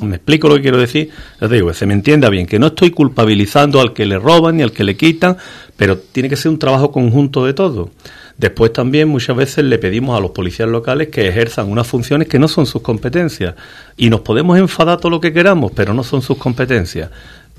[0.00, 1.10] Me explico lo que quiero decir.
[1.40, 4.56] Les digo, que se me entienda bien, que no estoy culpabilizando al que le roban
[4.56, 5.36] ni al que le quitan,
[5.76, 7.90] pero tiene que ser un trabajo conjunto de todo.
[8.36, 12.38] Después también muchas veces le pedimos a los policías locales que ejerzan unas funciones que
[12.38, 13.54] no son sus competencias.
[13.96, 17.10] Y nos podemos enfadar todo lo que queramos, pero no son sus competencias.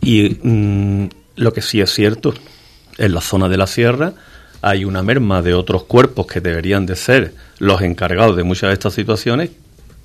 [0.01, 1.05] Y mm,
[1.37, 2.33] lo que sí es cierto,
[2.97, 4.13] en la zona de la sierra
[4.61, 8.73] hay una merma de otros cuerpos que deberían de ser los encargados de muchas de
[8.73, 9.51] estas situaciones,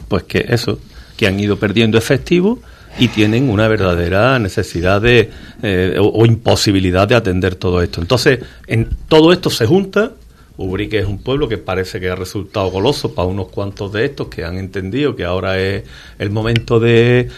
[0.09, 0.79] pues que eso,
[1.17, 2.61] que han ido perdiendo efectivo
[2.99, 5.31] y tienen una verdadera necesidad de
[5.63, 8.01] eh, o, imposibilidad de atender todo esto.
[8.01, 10.13] Entonces, en todo esto se junta
[10.63, 14.29] Ubrique es un pueblo que parece que ha resultado goloso para unos cuantos de estos
[14.29, 15.85] que han entendido que ahora es
[16.19, 17.31] el momento de,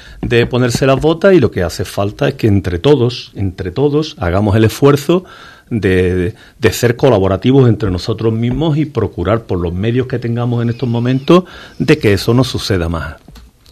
[0.50, 4.56] ponerse las botas y lo que hace falta es que entre todos, entre todos, hagamos
[4.56, 5.24] el esfuerzo
[5.70, 10.70] de, de, ser colaborativos entre nosotros mismos y procurar por los medios que tengamos en
[10.70, 11.44] estos momentos
[11.78, 13.14] de que eso no suceda más.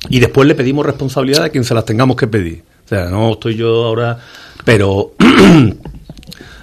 [0.09, 2.63] Y después le pedimos responsabilidad a quien se las tengamos que pedir.
[2.87, 4.21] O sea, no estoy yo ahora,
[4.65, 5.13] pero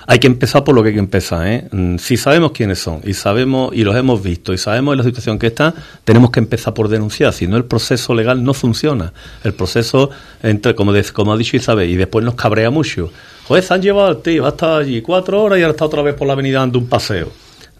[0.10, 1.46] hay que empezar por lo que hay que empezar.
[1.46, 1.68] ¿eh?
[1.70, 5.04] Mm, si sabemos quiénes son y sabemos y los hemos visto y sabemos en la
[5.04, 5.74] situación que están,
[6.06, 7.34] tenemos que empezar por denunciar.
[7.34, 9.12] Si no, el proceso legal no funciona.
[9.44, 10.10] El proceso,
[10.42, 13.12] entre, como, como ha dicho Isabel, y después nos cabrea mucho.
[13.50, 16.02] Joder, se han llevado al tío, ha estado allí cuatro horas y ahora está otra
[16.02, 17.30] vez por la avenida dando un paseo.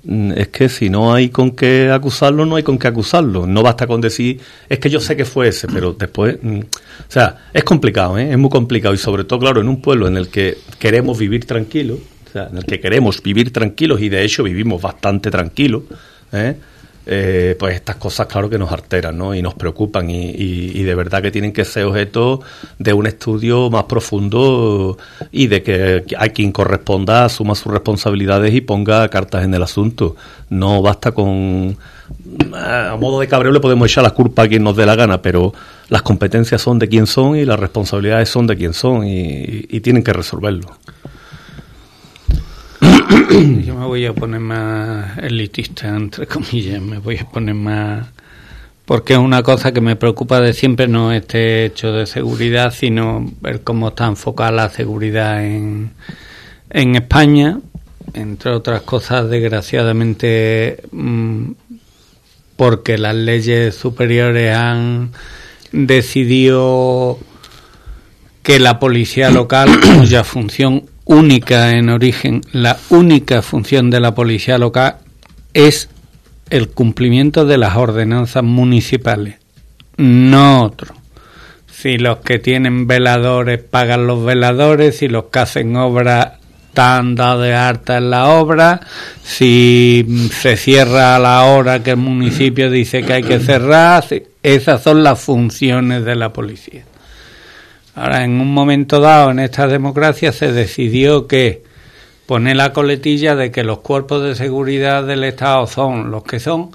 [0.04, 3.48] Mm, es que si no hay con qué acusarlo, no hay con qué acusarlo.
[3.48, 6.38] No basta con decir, es que yo sé que fue ese, pero después.
[6.42, 8.32] Mm, o sea, es complicado, ¿eh?
[8.32, 8.94] es muy complicado.
[8.94, 11.98] Y sobre todo, claro, en un pueblo en el que queremos vivir tranquilo,
[12.38, 15.84] en el que queremos vivir tranquilos y de hecho vivimos bastante tranquilos,
[16.32, 16.56] ¿eh?
[17.10, 19.34] Eh, pues estas cosas claro que nos alteran ¿no?
[19.34, 22.42] y nos preocupan y, de verdad que tienen que ser objeto
[22.80, 24.98] de un estudio más profundo
[25.32, 30.18] y de que hay quien corresponda, asuma sus responsabilidades y ponga cartas en el asunto.
[30.50, 31.78] No basta con...
[32.54, 35.22] A modo de cabreo le podemos echar la culpa a quien nos dé la gana,
[35.22, 35.54] pero
[35.88, 40.04] las competencias son de quien son y las responsabilidades son de quien son y tienen
[40.04, 40.76] que resolverlo.
[43.66, 48.08] Yo me voy a poner más elitista, entre comillas, me voy a poner más...
[48.86, 53.26] Porque es una cosa que me preocupa de siempre, no este hecho de seguridad, sino
[53.42, 55.92] ver cómo está enfocada la seguridad en,
[56.70, 57.60] en España,
[58.14, 61.52] entre otras cosas, desgraciadamente, mm,
[62.56, 65.12] porque las leyes superiores han
[65.74, 67.20] decidido
[68.42, 74.58] que la policía local, cuya función única en origen, la única función de la policía
[74.58, 74.98] local
[75.54, 75.90] es
[76.50, 79.36] el cumplimiento de las ordenanzas municipales,
[79.98, 80.94] no otro.
[81.72, 86.34] Si los que tienen veladores pagan los veladores, si los que hacen obras
[86.78, 88.82] dados de alta en la obra,
[89.24, 94.04] si se cierra a la hora que el municipio dice que hay que cerrar,
[94.44, 96.84] esas son las funciones de la policía.
[97.98, 101.64] Ahora, en un momento dado en esta democracia se decidió que
[102.28, 106.70] poner la coletilla de que los cuerpos de seguridad del Estado son los que son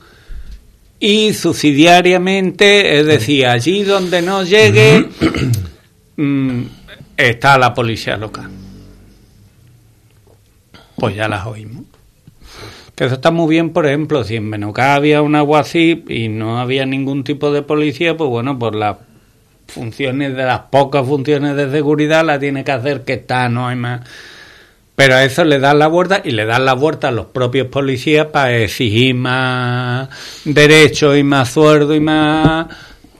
[0.98, 5.10] y subsidiariamente, es decir, allí donde no llegue,
[6.16, 6.62] mm,
[7.16, 8.50] está la policía local.
[10.96, 11.84] Pues ya las oímos.
[12.96, 16.58] Que eso está muy bien, por ejemplo, si en Benocá había una guasip y no
[16.58, 18.96] había ningún tipo de policía, pues bueno, por las
[19.66, 23.76] funciones de las pocas funciones de seguridad la tiene que hacer que está, no hay
[23.76, 24.00] más.
[24.94, 27.68] Pero a eso le dan la vuelta y le dan la vuelta a los propios
[27.68, 30.08] policías para exigir más
[30.44, 32.66] derechos y más sueldo y más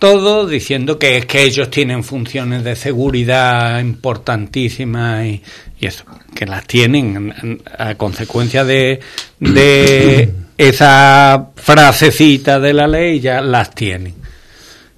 [0.03, 5.43] todo diciendo que es que ellos tienen funciones de seguridad importantísimas y,
[5.81, 8.99] eso, que las tienen a consecuencia de,
[9.39, 14.22] de esa frasecita de la ley, ya las tienen.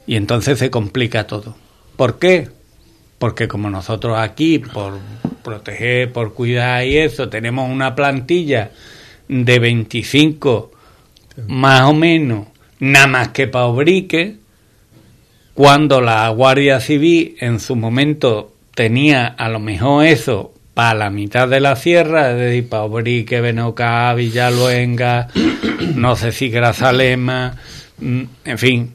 [0.07, 1.57] Y entonces se complica todo.
[1.97, 2.49] ¿Por qué?
[3.19, 4.99] Porque como nosotros aquí, por
[5.43, 8.73] proteger, por cuidar y eso, tenemos una plantilla
[9.29, 10.71] de 25
[11.49, 12.49] más o menos,
[12.81, 14.37] nada más que para obrique,
[15.55, 21.49] cuando la Guardia Civil en su momento tenía a lo mejor eso para la mitad
[21.49, 25.29] de la sierra, es decir, para Obrique, Benoca, Villaluenga,
[25.95, 27.57] no sé si Grazalema,
[27.99, 28.95] mm, en fin,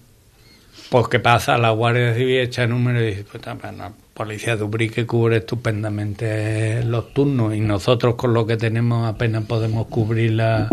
[0.89, 5.05] pues qué pasa, la Guardia Civil echa número y dice, pues la policía de Ubrique
[5.05, 10.67] cubre estupendamente los turnos y nosotros con lo que tenemos apenas podemos cubrir la,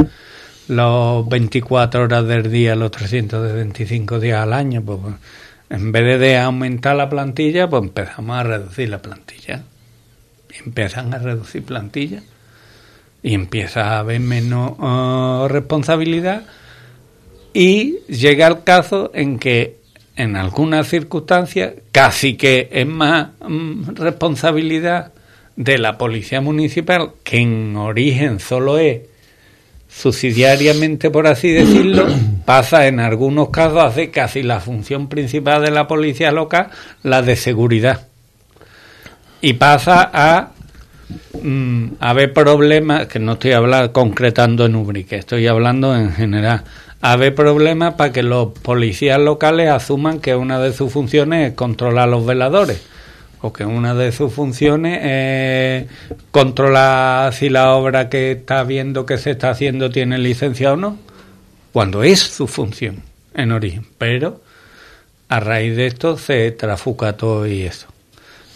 [0.69, 5.15] los 24 horas del día, los 325 días al año, pues, pues
[5.69, 9.65] en vez de aumentar la plantilla, pues empezamos a reducir la plantilla.
[10.65, 12.23] empiezan a reducir plantilla
[13.23, 16.45] y empieza a haber menos oh, responsabilidad
[17.53, 19.86] y llega el caso en que
[20.17, 25.13] en algunas circunstancias casi que es más mm, responsabilidad
[25.57, 29.03] de la policía municipal que en origen solo es
[29.89, 32.07] subsidiariamente, por así decirlo,
[32.45, 36.69] pasa en algunos casos a ser casi la función principal de la policía local,
[37.03, 38.07] la de seguridad.
[39.41, 40.51] Y pasa a
[41.43, 46.65] mm, haber problemas, que no estoy hablando concretando en Ubrique, estoy hablando en general,
[47.01, 52.09] haber problemas para que los policías locales asuman que una de sus funciones es controlar
[52.09, 52.83] los veladores
[53.41, 55.87] o que una de sus funciones es
[56.31, 60.99] controlar si la obra que está viendo que se está haciendo tiene licencia o no,
[61.73, 63.03] cuando es su función
[63.35, 63.87] en origen.
[63.99, 64.41] Pero
[65.29, 67.87] a raíz de esto se trafuca todo y eso.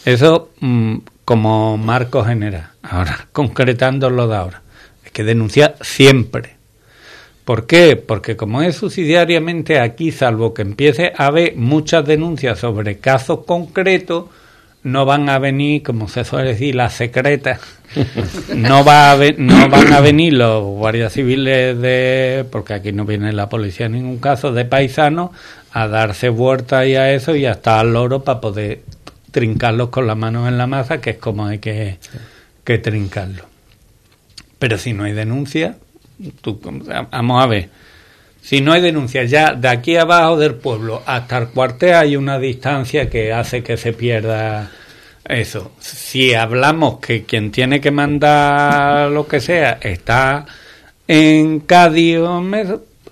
[0.05, 2.71] Eso mm, como marco general.
[2.83, 4.63] Ahora, concretando lo de ahora.
[5.05, 6.57] Hay que denunciar siempre.
[7.51, 7.97] ¿Por qué?
[7.97, 14.27] Porque como es subsidiariamente aquí, salvo que empiece a haber muchas denuncias sobre casos concretos,
[14.85, 17.61] no van a venir, como se suele decir, las secretas.
[18.55, 23.33] No, va a no van a venir los guardias civiles de, porque aquí no viene
[23.33, 25.33] la policía en ningún caso, de paisanos,
[25.73, 28.83] a darse vuelta y a eso y hasta al loro para poder
[29.33, 31.99] trincarlos con las manos en la masa, que es como hay que,
[32.63, 33.47] que trincarlos.
[34.61, 35.75] Pero si no hay denuncia,
[37.11, 37.69] vamos a ver,
[38.43, 42.39] si no hay denuncia, ya de aquí abajo del pueblo hasta el cuartel hay una
[42.39, 44.71] distancia que hace que se pierda
[45.25, 45.73] eso.
[45.79, 50.47] Si hablamos que quien tiene que mandar lo que sea está
[51.07, 52.21] en Cádiz,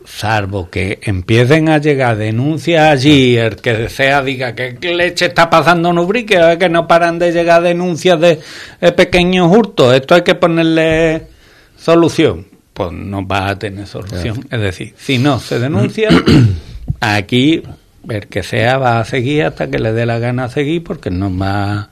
[0.04, 5.90] salvo que empiecen a llegar denuncias allí, el que sea diga que leche está pasando
[5.90, 8.40] en Ubrique, que no paran de llegar denuncias de,
[8.80, 11.26] de pequeños hurtos, esto hay que ponerle
[11.76, 14.46] solución pues no va a tener solución.
[14.52, 16.10] Es decir, si no se denuncia,
[17.00, 17.60] aquí
[18.08, 21.36] el que sea va a seguir hasta que le dé la gana seguir porque no
[21.36, 21.88] va,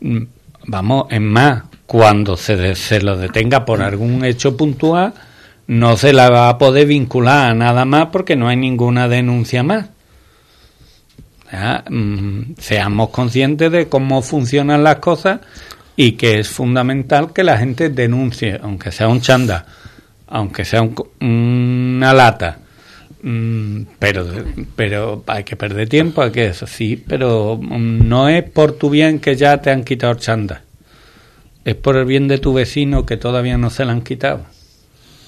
[0.00, 0.22] mm,
[0.66, 5.12] vamos, en más, cuando se, se lo detenga por algún hecho puntual,
[5.66, 9.62] no se la va a poder vincular a nada más porque no hay ninguna denuncia
[9.62, 9.90] más.
[11.90, 15.40] Mm, seamos conscientes de cómo funcionan las cosas
[15.96, 19.66] y que es fundamental que la gente denuncie, aunque sea un chanda
[20.26, 20.88] aunque sea
[21.20, 22.58] una lata,
[23.22, 24.26] mm, pero,
[24.76, 28.90] pero hay que perder tiempo, hay que eso, sí, pero mm, no es por tu
[28.90, 30.62] bien que ya te han quitado chanda,
[31.64, 34.46] es por el bien de tu vecino que todavía no se la han quitado.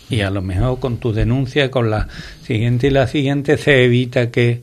[0.09, 2.07] Y a lo mejor con tu denuncia, con la
[2.44, 4.62] siguiente y la siguiente, se evita que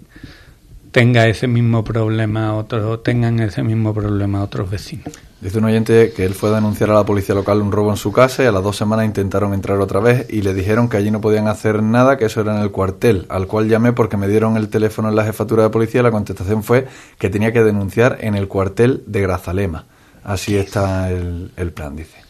[0.91, 5.13] tenga ese mismo problema otro, tengan ese mismo problema otros vecinos.
[5.43, 7.97] Dice un oyente que él fue a denunciar a la policía local un robo en
[7.97, 10.95] su casa y a las dos semanas intentaron entrar otra vez y le dijeron que
[10.95, 14.15] allí no podían hacer nada, que eso era en el cuartel, al cual llamé porque
[14.15, 16.87] me dieron el teléfono en la jefatura de policía y la contestación fue
[17.19, 19.83] que tenía que denunciar en el cuartel de Grazalema.
[20.23, 22.23] Así está el, plan, dice.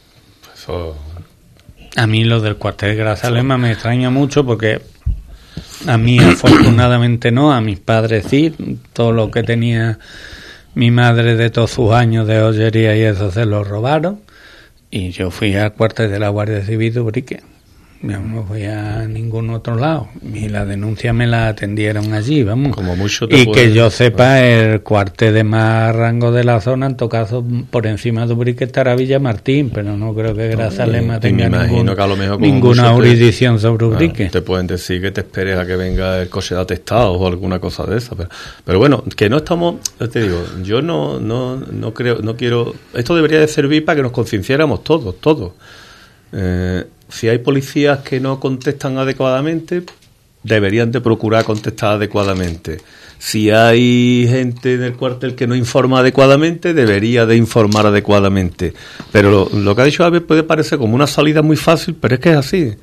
[1.95, 4.81] A mí lo del cuartel de Grazalema me extraña mucho porque
[5.85, 9.99] a mí afortunadamente no, a mis padres sí, todo lo que tenía
[10.75, 14.21] mi madre de todos sus años de hoyería y eso se lo robaron.
[14.89, 16.99] Y yo fui al cuartel de la Guardia Civil de
[18.03, 20.09] Ubrique no fui a ningún otro lado.
[20.33, 22.75] Y la denuncia me la atendieron allí, vamos.
[22.75, 26.97] Como mucho y que yo sepa, el cuartel de más rango de la zona, en
[26.97, 31.49] todo caso, por encima de Ubrique estará Villa Martín, pero no creo que Grazalema tenga
[32.39, 34.29] ninguna jurisdicción sobre Ubrique.
[34.29, 37.59] te pueden decir que te esperes a que venga el coche de atestado o alguna
[37.59, 38.15] cosa de esa.
[38.15, 38.29] Pero,
[38.65, 39.75] pero bueno, que no estamos,
[40.11, 42.73] te digo, yo no, no, no creo, no quiero.
[42.93, 45.53] Esto debería de servir para que nos concienciáramos todos, todos.
[46.35, 46.83] Eh,
[47.13, 49.83] si hay policías que no contestan adecuadamente,
[50.41, 52.79] deberían de procurar contestar adecuadamente.
[53.19, 58.73] Si hay gente en el cuartel que no informa adecuadamente, debería de informar adecuadamente.
[59.11, 62.19] Pero lo, que ha dicho Abel puede parecer como una salida muy fácil, pero es
[62.19, 62.73] que es así.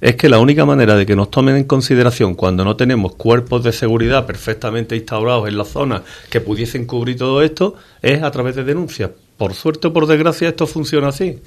[0.00, 3.62] Es que la única manera de que nos tomen en consideración cuando no tenemos cuerpos
[3.62, 8.56] de seguridad perfectamente instaurados en la zona que pudiesen cubrir todo esto es a través
[8.56, 9.10] de denuncias.
[9.36, 11.40] Por suerte o por desgracia esto funciona así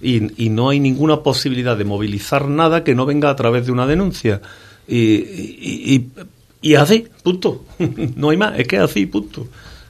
[0.00, 3.72] y, y, no hay ninguna posibilidad de movilizar nada que no venga a través de
[3.72, 4.40] una denuncia.
[4.86, 6.08] Y,
[6.62, 7.64] y, así, punto.
[8.16, 9.46] no hay más, es que así, punto.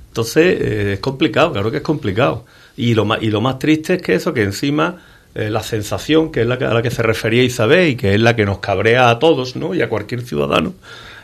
[0.08, 2.44] Entonces eh, es complicado, claro que es complicado.
[2.76, 4.96] Y lo más, y lo más triste es que eso, que encima
[5.34, 8.14] eh, la sensación, que es la que, a la que se refería Isabel y que
[8.14, 9.74] es la que nos cabrea a todos ¿no?
[9.74, 10.74] y a cualquier ciudadano,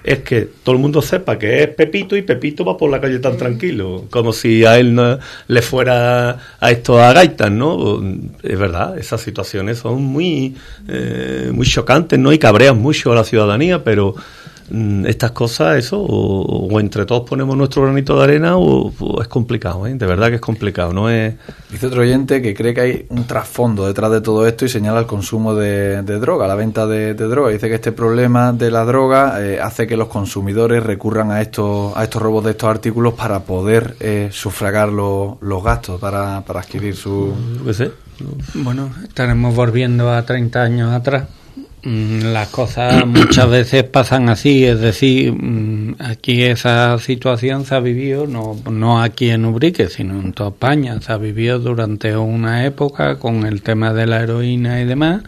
[0.05, 3.19] es que todo el mundo sepa que es Pepito y Pepito va por la calle
[3.19, 8.03] tan tranquilo, como si a él no le fuera a esto a gaitas, ¿no?
[8.43, 10.55] Es verdad, esas situaciones son muy,
[10.89, 12.33] eh, muy chocantes, ¿no?
[12.33, 17.57] Y cabrean mucho a la ciudadanía, pero Mm, estas cosas, eso, o, entre todos ponemos
[17.57, 19.95] nuestro granito de arena o, es complicado, ¿eh?
[19.95, 20.93] de verdad que es complicado.
[20.93, 21.35] no es
[21.71, 25.01] Dice otro oyente que cree que hay un trasfondo detrás de todo esto y señala
[25.01, 27.51] el consumo de, droga, la venta de, droga.
[27.51, 31.97] Dice que este problema de la droga eh, hace que los consumidores recurran a estos,
[31.97, 36.97] a estos robos de estos artículos para poder eh, sufragar los gastos para, para adquirir
[36.97, 37.35] su...
[38.55, 41.44] Bueno, estaremos volviendo a 30 años atrás Mm,
[41.85, 48.27] las cosas muchas veces pasan así, es decir, mm, aquí esa situación se ha vivido,
[48.27, 53.19] no, no aquí en Ubrique, sino en toda España, se ha vivido durante una época
[53.19, 55.23] con el tema de la heroína y demás,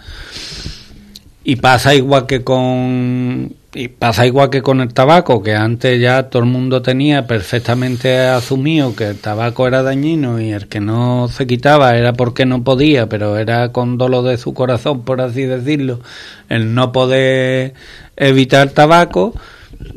[1.45, 6.31] y pasa igual que con y pasa igual que con el tabaco, que antes ya
[6.31, 11.29] todo el mundo tenía perfectamente asumido que el tabaco era dañino y el que no
[11.29, 15.43] se quitaba era porque no podía, pero era con dolor de su corazón, por así
[15.43, 16.01] decirlo,
[16.49, 17.75] el no poder
[18.17, 19.35] evitar tabaco.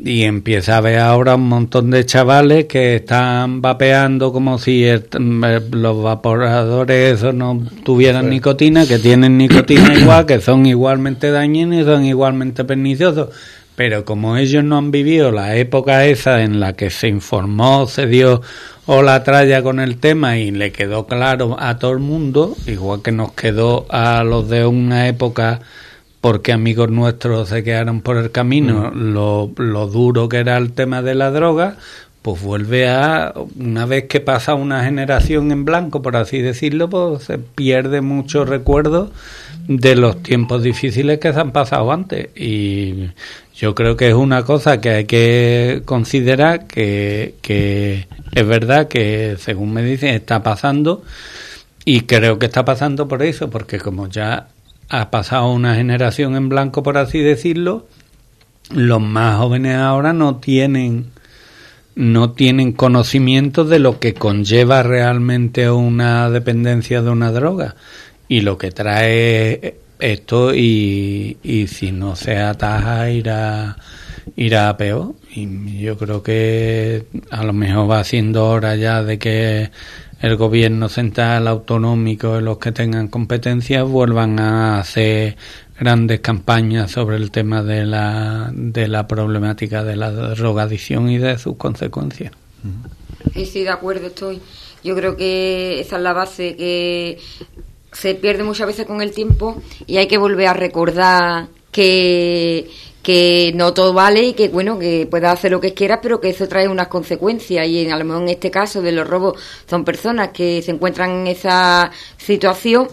[0.04, 4.84] Y empieza a haber ahora un montón de chavales que están vapeando como si
[5.70, 11.84] los vaporadores esos no tuvieran nicotina, que tienen nicotina igual, que son igualmente dañinos y
[11.84, 13.30] son igualmente perniciosos
[13.80, 18.06] pero como ellos no han vivido la época esa en la que se informó, se
[18.06, 18.42] dio
[18.84, 23.00] o la tralla con el tema y le quedó claro a todo el mundo, igual
[23.00, 25.60] que nos quedó a los de una época
[26.20, 29.14] porque amigos nuestros se quedaron por el camino, mm.
[29.14, 31.78] lo, lo duro que era el tema de la droga,
[32.20, 37.22] pues vuelve a, una vez que pasa una generación en blanco, por así decirlo, pues
[37.22, 39.10] se pierde mucho recuerdo
[39.68, 42.28] de los tiempos difíciles que se han pasado antes.
[42.36, 43.10] Y
[43.60, 47.34] yo creo que es una cosa que hay que considerar que,
[48.32, 51.02] es verdad que, según me dicen, está pasando
[51.84, 54.48] y creo que está pasando por eso, porque como ya
[54.88, 57.86] ha pasado una generación en blanco, por así decirlo,
[58.70, 61.10] los más jóvenes ahora no tienen
[61.96, 67.74] no tienen conocimiento de lo que conlleva realmente una dependencia de una droga.
[68.26, 73.76] Y lo que trae esto y, y si no se ataja irá
[74.36, 79.18] irá a peor y yo creo que a lo mejor va siendo hora ya de
[79.18, 79.70] que
[80.20, 85.36] el gobierno central autonómico y los que tengan competencias vuelvan a hacer
[85.78, 91.38] grandes campañas sobre el tema de la, de la problemática de la drogadicción y de
[91.38, 92.32] sus consecuencias.
[93.34, 94.40] Sí, de acuerdo estoy.
[94.84, 97.18] Yo creo que esa es la base que
[97.92, 102.70] se pierde muchas veces con el tiempo y hay que volver a recordar que
[103.02, 106.30] que no todo vale y que bueno que puedas hacer lo que quieras pero que
[106.30, 107.66] eso trae unas consecuencias.
[107.66, 110.70] Y en, a lo mejor en este caso de los robos son personas que se
[110.72, 112.88] encuentran en esa situación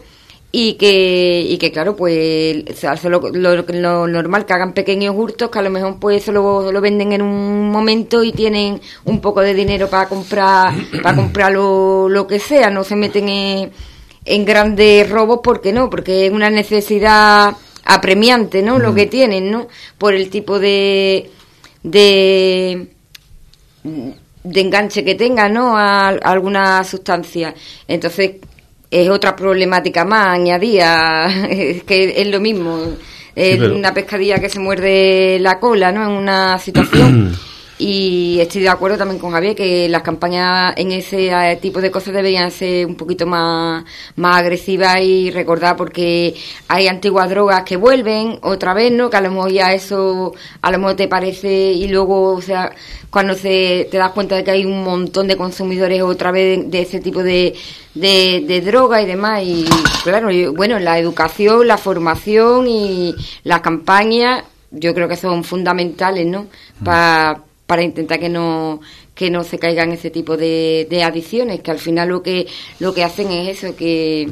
[0.51, 2.63] y que, y que claro, pues
[3.03, 6.81] lo, lo, normal que hagan pequeños hurtos, que a lo mejor pues eso lo, lo,
[6.81, 10.73] venden en un momento y tienen un poco de dinero para comprar,
[11.03, 13.71] para comprar lo, lo que sea, no se meten en,
[14.27, 15.89] en grandes robos, porque no?
[15.89, 17.55] Porque es una necesidad
[17.85, 18.79] apremiante, ¿no?
[18.79, 19.67] Lo que tienen, ¿no?
[19.97, 21.29] Por el tipo de,
[21.83, 22.87] de,
[23.83, 25.77] de enganche que tengan, ¿no?
[25.77, 27.53] A, a alguna sustancia.
[27.87, 28.31] Entonces,
[28.91, 32.79] es otra problemática más añadida, es que es lo mismo.
[33.35, 36.03] Es una pescadilla que se muerde la cola, ¿no?
[36.03, 37.37] En una situación.
[37.79, 42.13] y estoy de acuerdo también con Javier que las campañas en ese tipo de cosas
[42.13, 46.35] deberían ser un poquito más, más agresivas y recordar porque
[46.67, 49.11] hay antiguas drogas que vuelven otra vez, ¿no?
[49.11, 52.71] Que a lo mejor ya eso a lo mejor te parece y luego, o sea,
[53.11, 56.81] cuando se, te das cuenta de que hay un montón de consumidores otra vez de,
[56.81, 57.55] ese tipo de,
[57.93, 59.43] de, droga y demás.
[59.43, 59.65] Y
[60.03, 66.47] claro, bueno, la educación, la formación y las campañas, yo creo que son fundamentales, ¿no?
[66.79, 66.83] Mm.
[66.83, 68.81] Para para intentar que no
[69.13, 72.47] que no se caigan ese tipo de, de adicciones que al final lo que
[72.79, 74.29] lo que hacen es eso que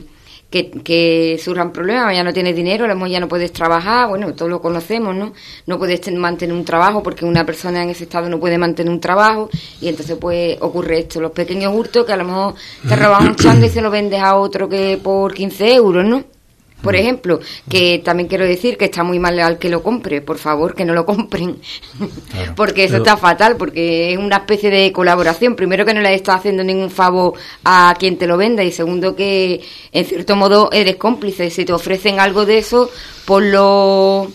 [0.50, 4.34] que, surjan problemas, ya no tienes dinero, a lo mejor ya no puedes trabajar, bueno,
[4.34, 5.34] todos lo conocemos, ¿no?
[5.66, 9.00] No puedes mantener un trabajo porque una persona en ese estado no puede mantener un
[9.00, 9.50] trabajo
[9.82, 12.56] y entonces pues ocurre esto, los pequeños hurtos que a lo mejor
[12.88, 16.35] te roban un chango y se lo vendes a otro que por 15 euros, ¿no?
[16.82, 16.98] Por mm.
[16.98, 20.76] ejemplo, que también quiero decir que está muy mal al que lo compre, por favor,
[20.76, 21.58] que no lo compren,
[22.56, 26.38] porque eso está fatal, porque es una especie de colaboración, primero que no le estás
[26.38, 29.62] haciendo ningún favor a quien te lo venda y segundo que
[29.92, 32.90] en cierto modo eres cómplice, si te ofrecen algo de eso,
[33.26, 34.32] por lo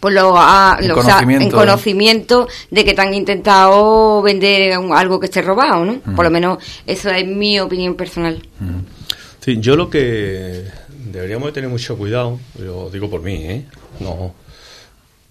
[0.00, 5.84] por lo, ah, en, conocimiento, de que te han intentado vender algo que esté robado,
[5.84, 6.00] ¿no?
[6.16, 8.42] Por lo menos eso es mi opinión personal.
[9.40, 10.64] Sí, yo lo que
[11.04, 13.64] deberíamos de tener mucho cuidado, yo digo por mí, ¿eh?
[14.00, 14.34] No.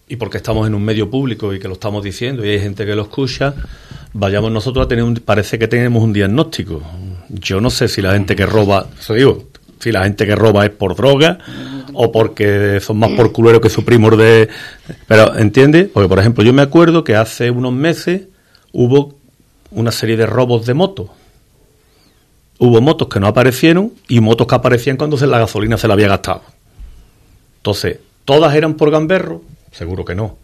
[0.07, 2.85] Y porque estamos en un medio público y que lo estamos diciendo y hay gente
[2.85, 3.53] que lo escucha,
[4.13, 6.81] vayamos nosotros a tener un, parece que tenemos un diagnóstico.
[7.29, 9.49] Yo no sé si la gente que roba, eso digo,
[9.79, 11.37] si la gente que roba es por droga
[11.93, 14.49] o porque son más por culero que su primo de...
[15.07, 15.89] Pero, ¿entiendes?
[15.93, 18.23] Porque, por ejemplo, yo me acuerdo que hace unos meses
[18.71, 19.15] hubo
[19.71, 21.09] una serie de robos de motos
[22.59, 26.09] hubo motos que no aparecieron y motos que aparecían cuando la gasolina se la había
[26.09, 26.43] gastado.
[27.57, 29.41] Entonces, ¿todas eran por gamberro?
[29.71, 30.37] Seguro que no.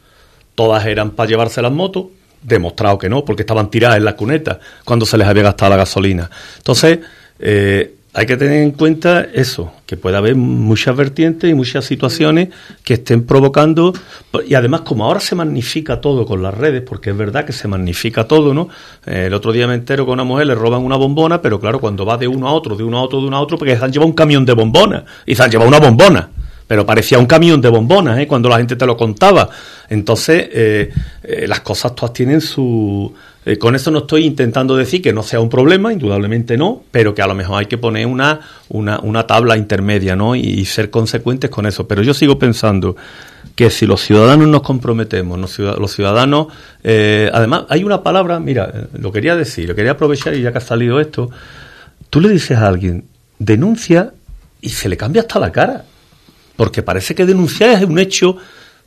[0.55, 2.05] ¿Todas eran para llevarse las motos?
[2.41, 5.77] Demostrado que no, porque estaban tiradas en la cuneta cuando se les había gastado la
[5.77, 6.29] gasolina.
[6.57, 6.99] Entonces,
[7.39, 12.47] eh, hay que tener en cuenta eso, que puede haber muchas vertientes y muchas situaciones
[12.81, 13.93] que estén provocando,
[14.47, 17.67] y además como ahora se magnifica todo con las redes, porque es verdad que se
[17.67, 18.69] magnifica todo, ¿no?
[19.05, 21.81] Eh, el otro día me entero que una mujer le roban una bombona, pero claro,
[21.81, 23.75] cuando va de uno a otro, de uno a otro, de uno a otro, porque
[23.75, 26.29] se han llevado un camión de bombonas, y se han llevado una bombona
[26.67, 28.25] pero parecía un camión de bombonas ¿eh?
[28.25, 29.47] cuando la gente te lo contaba.
[29.87, 30.91] Entonces, eh,
[31.21, 33.13] eh las cosas todas tienen su,
[33.45, 37.13] eh, con eso no estoy intentando decir que no sea un problema, indudablemente no, pero
[37.13, 38.39] que a lo mejor hay que poner una,
[38.69, 40.35] una, una tabla intermedia ¿no?
[40.35, 41.87] y, ser consecuentes con eso.
[41.87, 42.95] Pero yo sigo pensando
[43.55, 46.47] que si los ciudadanos nos comprometemos, los ciudadanos,
[46.83, 50.51] eh, además hay una palabra, mira, eh, lo quería decir, lo quería aprovechar y ya
[50.51, 51.29] que ha salido esto,
[52.09, 53.05] tú le dices a alguien,
[53.37, 54.11] denuncia
[54.59, 55.85] y se le cambia hasta la cara,
[56.55, 58.37] porque parece que denunciar es un hecho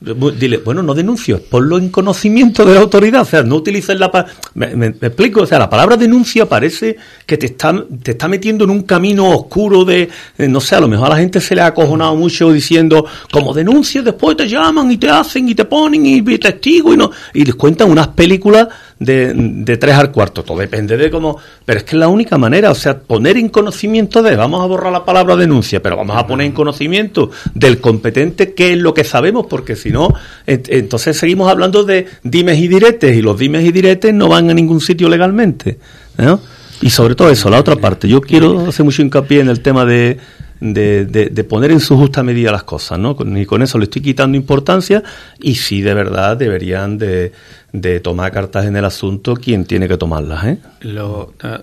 [0.00, 4.26] Dile, bueno, no denuncio, ponlo en conocimiento de la autoridad, o sea, no utilices la...
[4.54, 6.96] Me, me, explico, o sea, la palabra denuncia parece
[7.26, 10.86] que te está, te está metiendo en un camino oscuro de, no sé, a lo
[10.86, 14.88] mejor a la gente se le ha acojonado mucho diciendo, como denuncias, después te llaman
[14.92, 18.06] y te hacen y te ponen y, y testigo y no, y les cuentan unas
[18.08, 18.68] películas
[18.98, 22.70] de, tres al cuarto, todo depende de cómo, pero es que es la única manera,
[22.70, 26.26] o sea, poner en conocimiento de, vamos a borrar la palabra denuncia, pero vamos a
[26.26, 30.12] poner en conocimiento del competente qué es lo que sabemos, porque si no,
[30.46, 34.54] entonces seguimos hablando de dimes y diretes, y los dimes y diretes no van a
[34.54, 35.78] ningún sitio legalmente,
[36.16, 36.40] ¿no?
[36.80, 39.84] Y sobre todo eso, la otra parte, yo quiero hacer mucho hincapié en el tema
[39.84, 40.18] de,
[40.60, 43.16] de, de, poner en su justa medida las cosas, ¿no?
[43.36, 45.02] Y con eso le estoy quitando importancia
[45.40, 47.32] y sí, de verdad, deberían de,
[47.72, 50.44] de tomar cartas en el asunto quien tiene que tomarlas.
[50.44, 50.58] ¿eh?
[50.80, 51.58] Lo, eh,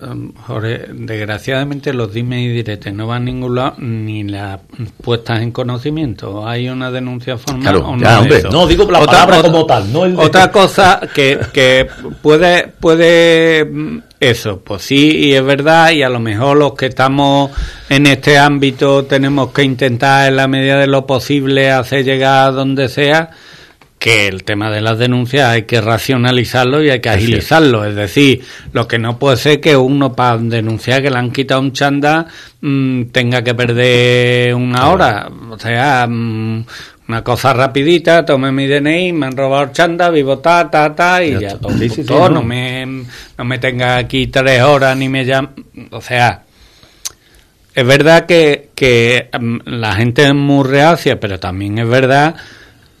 [0.46, 4.60] Jorge, desgraciadamente los dimes y diretes no van a ningún lado ni las
[5.02, 6.46] puestas en conocimiento.
[6.46, 8.18] Hay una denuncia formal o no.
[8.20, 9.92] hombre, no digo la otra, palabra como tal.
[9.92, 11.88] No otra cosa que, que
[12.22, 17.50] puede, puede eso, pues sí, y es verdad, y a lo mejor los que estamos
[17.90, 22.52] en este ámbito tenemos que intentar en la medida de lo posible hacer llegar a
[22.52, 23.30] donde sea
[23.98, 27.84] que el tema de las denuncias hay que racionalizarlo y hay que agilizarlo.
[27.84, 28.42] Es decir,
[28.72, 32.26] lo que no puede ser que uno para denunciar que le han quitado un chanda
[32.60, 35.30] mm, tenga que perder una hora.
[35.50, 36.66] O sea, mm,
[37.08, 41.22] una cosa rapidita, tomé mi DNI, me han robado el chanda, vivo ta, ta, ta,
[41.22, 42.28] y ya, todo.
[42.30, 42.42] no.
[42.42, 45.50] me, no me tenga aquí tres horas ni me llame.
[45.90, 46.42] O sea,
[47.74, 52.34] es verdad que, que mm, la gente es muy reacia, pero también es verdad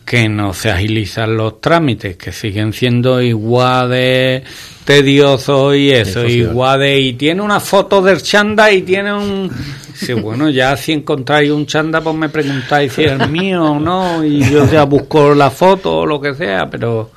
[0.06, 4.44] que no se agilizan los trámites, que siguen siendo igual de
[4.84, 7.00] tediosos y eso, igual de...
[7.00, 9.50] Y tiene una foto del chanda y tiene un...
[9.96, 14.24] Sí, bueno, ya si encontráis un chanda, pues me preguntáis si es mío o no,
[14.24, 17.10] y yo ya busco la foto o lo que sea, pero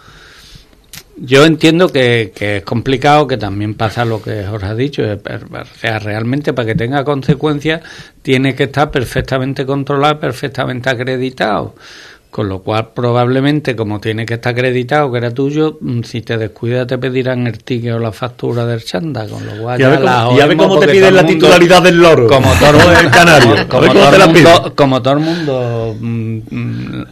[1.21, 5.03] yo entiendo que, es complicado, que también pasa lo que os ha dicho.
[5.03, 7.81] O sea, realmente para que tenga consecuencias
[8.21, 11.75] tiene que estar perfectamente controlado, perfectamente acreditado.
[12.31, 16.37] Con lo cual, probablemente, como tiene que estar acreditado que era tuyo, mm, si te
[16.37, 19.27] descuidas te pedirán el ticket o la factura del chanda.
[19.27, 19.89] Con lo cual, ya,
[20.45, 22.27] ve cómo, te piden la titularidad del loro.
[22.27, 23.67] Como todo el canario.
[23.67, 25.95] Como, todo, el mundo, como todo el mundo,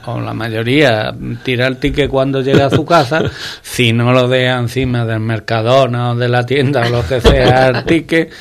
[0.06, 3.24] o la mayoría, tira el ticket cuando llega a su casa.
[3.64, 7.70] si no lo deja encima del Mercadona o de la tienda o lo que sea
[7.70, 8.32] el ticket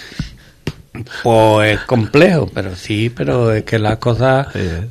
[1.23, 4.49] pues es complejo, pero sí, pero es que las cosas,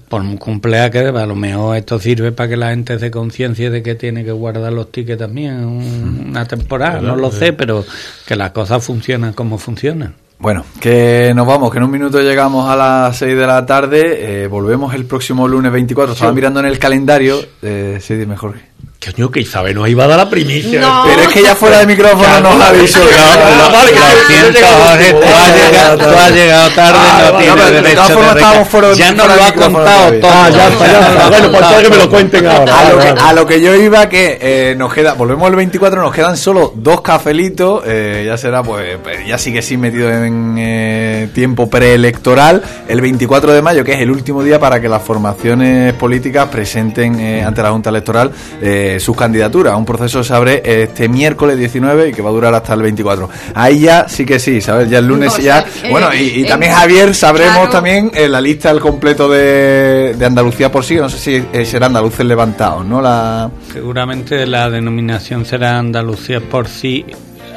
[0.10, 3.70] por muy complejas que a lo mejor esto sirve para que la gente se conciencia
[3.70, 7.86] de que tiene que guardar los tickets también una temporada, no lo sé, pero
[8.26, 10.16] que las cosas funcionan como funcionan.
[10.38, 14.44] Bueno, que nos vamos, que en un minuto llegamos a las 6 de la tarde,
[14.44, 18.62] eh, volvemos el próximo lunes 24, estaba mirando en el calendario, eh, sí, dime Jorge.
[19.06, 20.82] Coño, que Isabel nos iba a dar la primicia.
[21.06, 23.00] Pero es que ya fuera de micrófono nos ha dicho.
[23.00, 29.28] No, vale, tú has llegado tarde, no ah, tienes derecho de estábamos fuera Ya nos
[29.28, 30.32] lo ha contado todo.
[30.32, 32.80] Ah, ya está, ya Bueno, pues que me lo cuenten ahora.
[32.80, 36.02] A lo que, a lo que yo iba, que eh, nos queda, volvemos el 24,
[36.02, 37.84] nos quedan solo dos cafelitos.
[37.86, 42.64] Eh, ya será, pues, pues, ya sigue sin metido en eh, tiempo preelectoral.
[42.88, 47.20] El 24 de mayo, que es el último día para que las formaciones políticas presenten
[47.20, 48.32] eh, ante la Junta Electoral.
[48.62, 49.76] Eh, sus candidaturas.
[49.76, 53.30] Un proceso se abre este miércoles 19 y que va a durar hasta el 24.
[53.54, 54.90] Ahí ya sí que sí, ¿sabes?
[54.90, 55.66] Ya el lunes ya.
[55.90, 60.84] bueno, y, eh, también Javier sabremos también eh, la lista al completo de, Andalucía por
[60.84, 60.96] sí.
[60.96, 63.02] No sé si eh, será Andaluces levantados, ¿no?
[63.02, 63.50] La...
[63.72, 67.06] Seguramente la denominación será Andalucía por sí,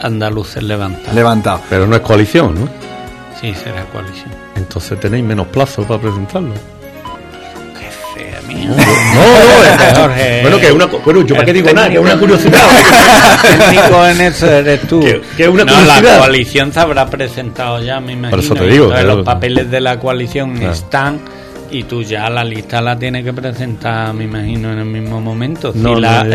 [0.02, 1.14] Andaluces levantados.
[1.14, 1.60] Levantados.
[1.68, 2.68] Pero no es coalición, ¿no?
[3.40, 4.30] Sí, será coalición.
[4.56, 6.77] Entonces tenéis menos plazo para presentarlo.
[8.68, 10.42] No, no, Jorge.
[10.42, 12.62] Bueno, que una, bueno, yo para qué digo nada, que es una curiosidad.
[13.42, 15.00] técnico en eso eres tú.
[15.00, 16.02] Que, es una no, curiosidad.
[16.02, 18.30] la coalición se habrá presentado ya, me imagino.
[18.30, 18.92] Por eso te digo.
[18.92, 21.20] los papeles de la coalición están
[21.70, 25.72] y tú ya la lista la tienes que presentar, me imagino, en el mismo momento.
[25.72, 26.26] Si, la,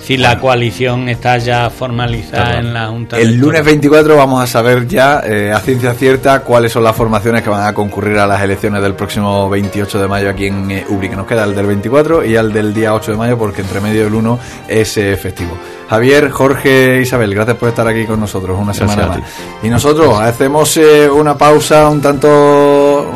[0.00, 3.18] si la coalición está ya formalizada en la Junta.
[3.18, 7.42] El lunes 24 vamos a saber ya eh, a ciencia cierta cuáles son las formaciones
[7.42, 10.84] que van a concurrir a las elecciones del próximo 28 de mayo aquí en eh,
[10.88, 13.62] Ubri, que nos queda el del 24 y el del día 8 de mayo, porque
[13.62, 15.56] entre medio del 1 es eh, festivo.
[15.88, 19.20] Javier, Jorge, Isabel, gracias por estar aquí con nosotros una semana más.
[19.62, 22.28] Y nosotros hacemos eh, una pausa un tanto,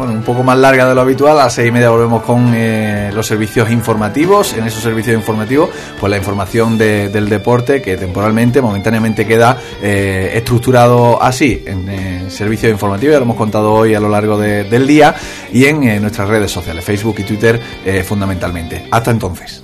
[0.01, 1.39] bueno, un poco más larga de lo habitual.
[1.39, 4.55] A las seis y media volvemos con eh, los servicios informativos.
[4.55, 11.23] En esos servicios informativos, pues la información del deporte que temporalmente, momentáneamente queda eh, estructurado
[11.23, 13.13] así en servicios informativos.
[13.13, 15.15] Ya lo hemos contado hoy a lo largo del día
[15.53, 17.61] y en nuestras redes sociales, Facebook y Twitter
[18.05, 18.87] fundamentalmente.
[18.91, 19.63] Hasta entonces.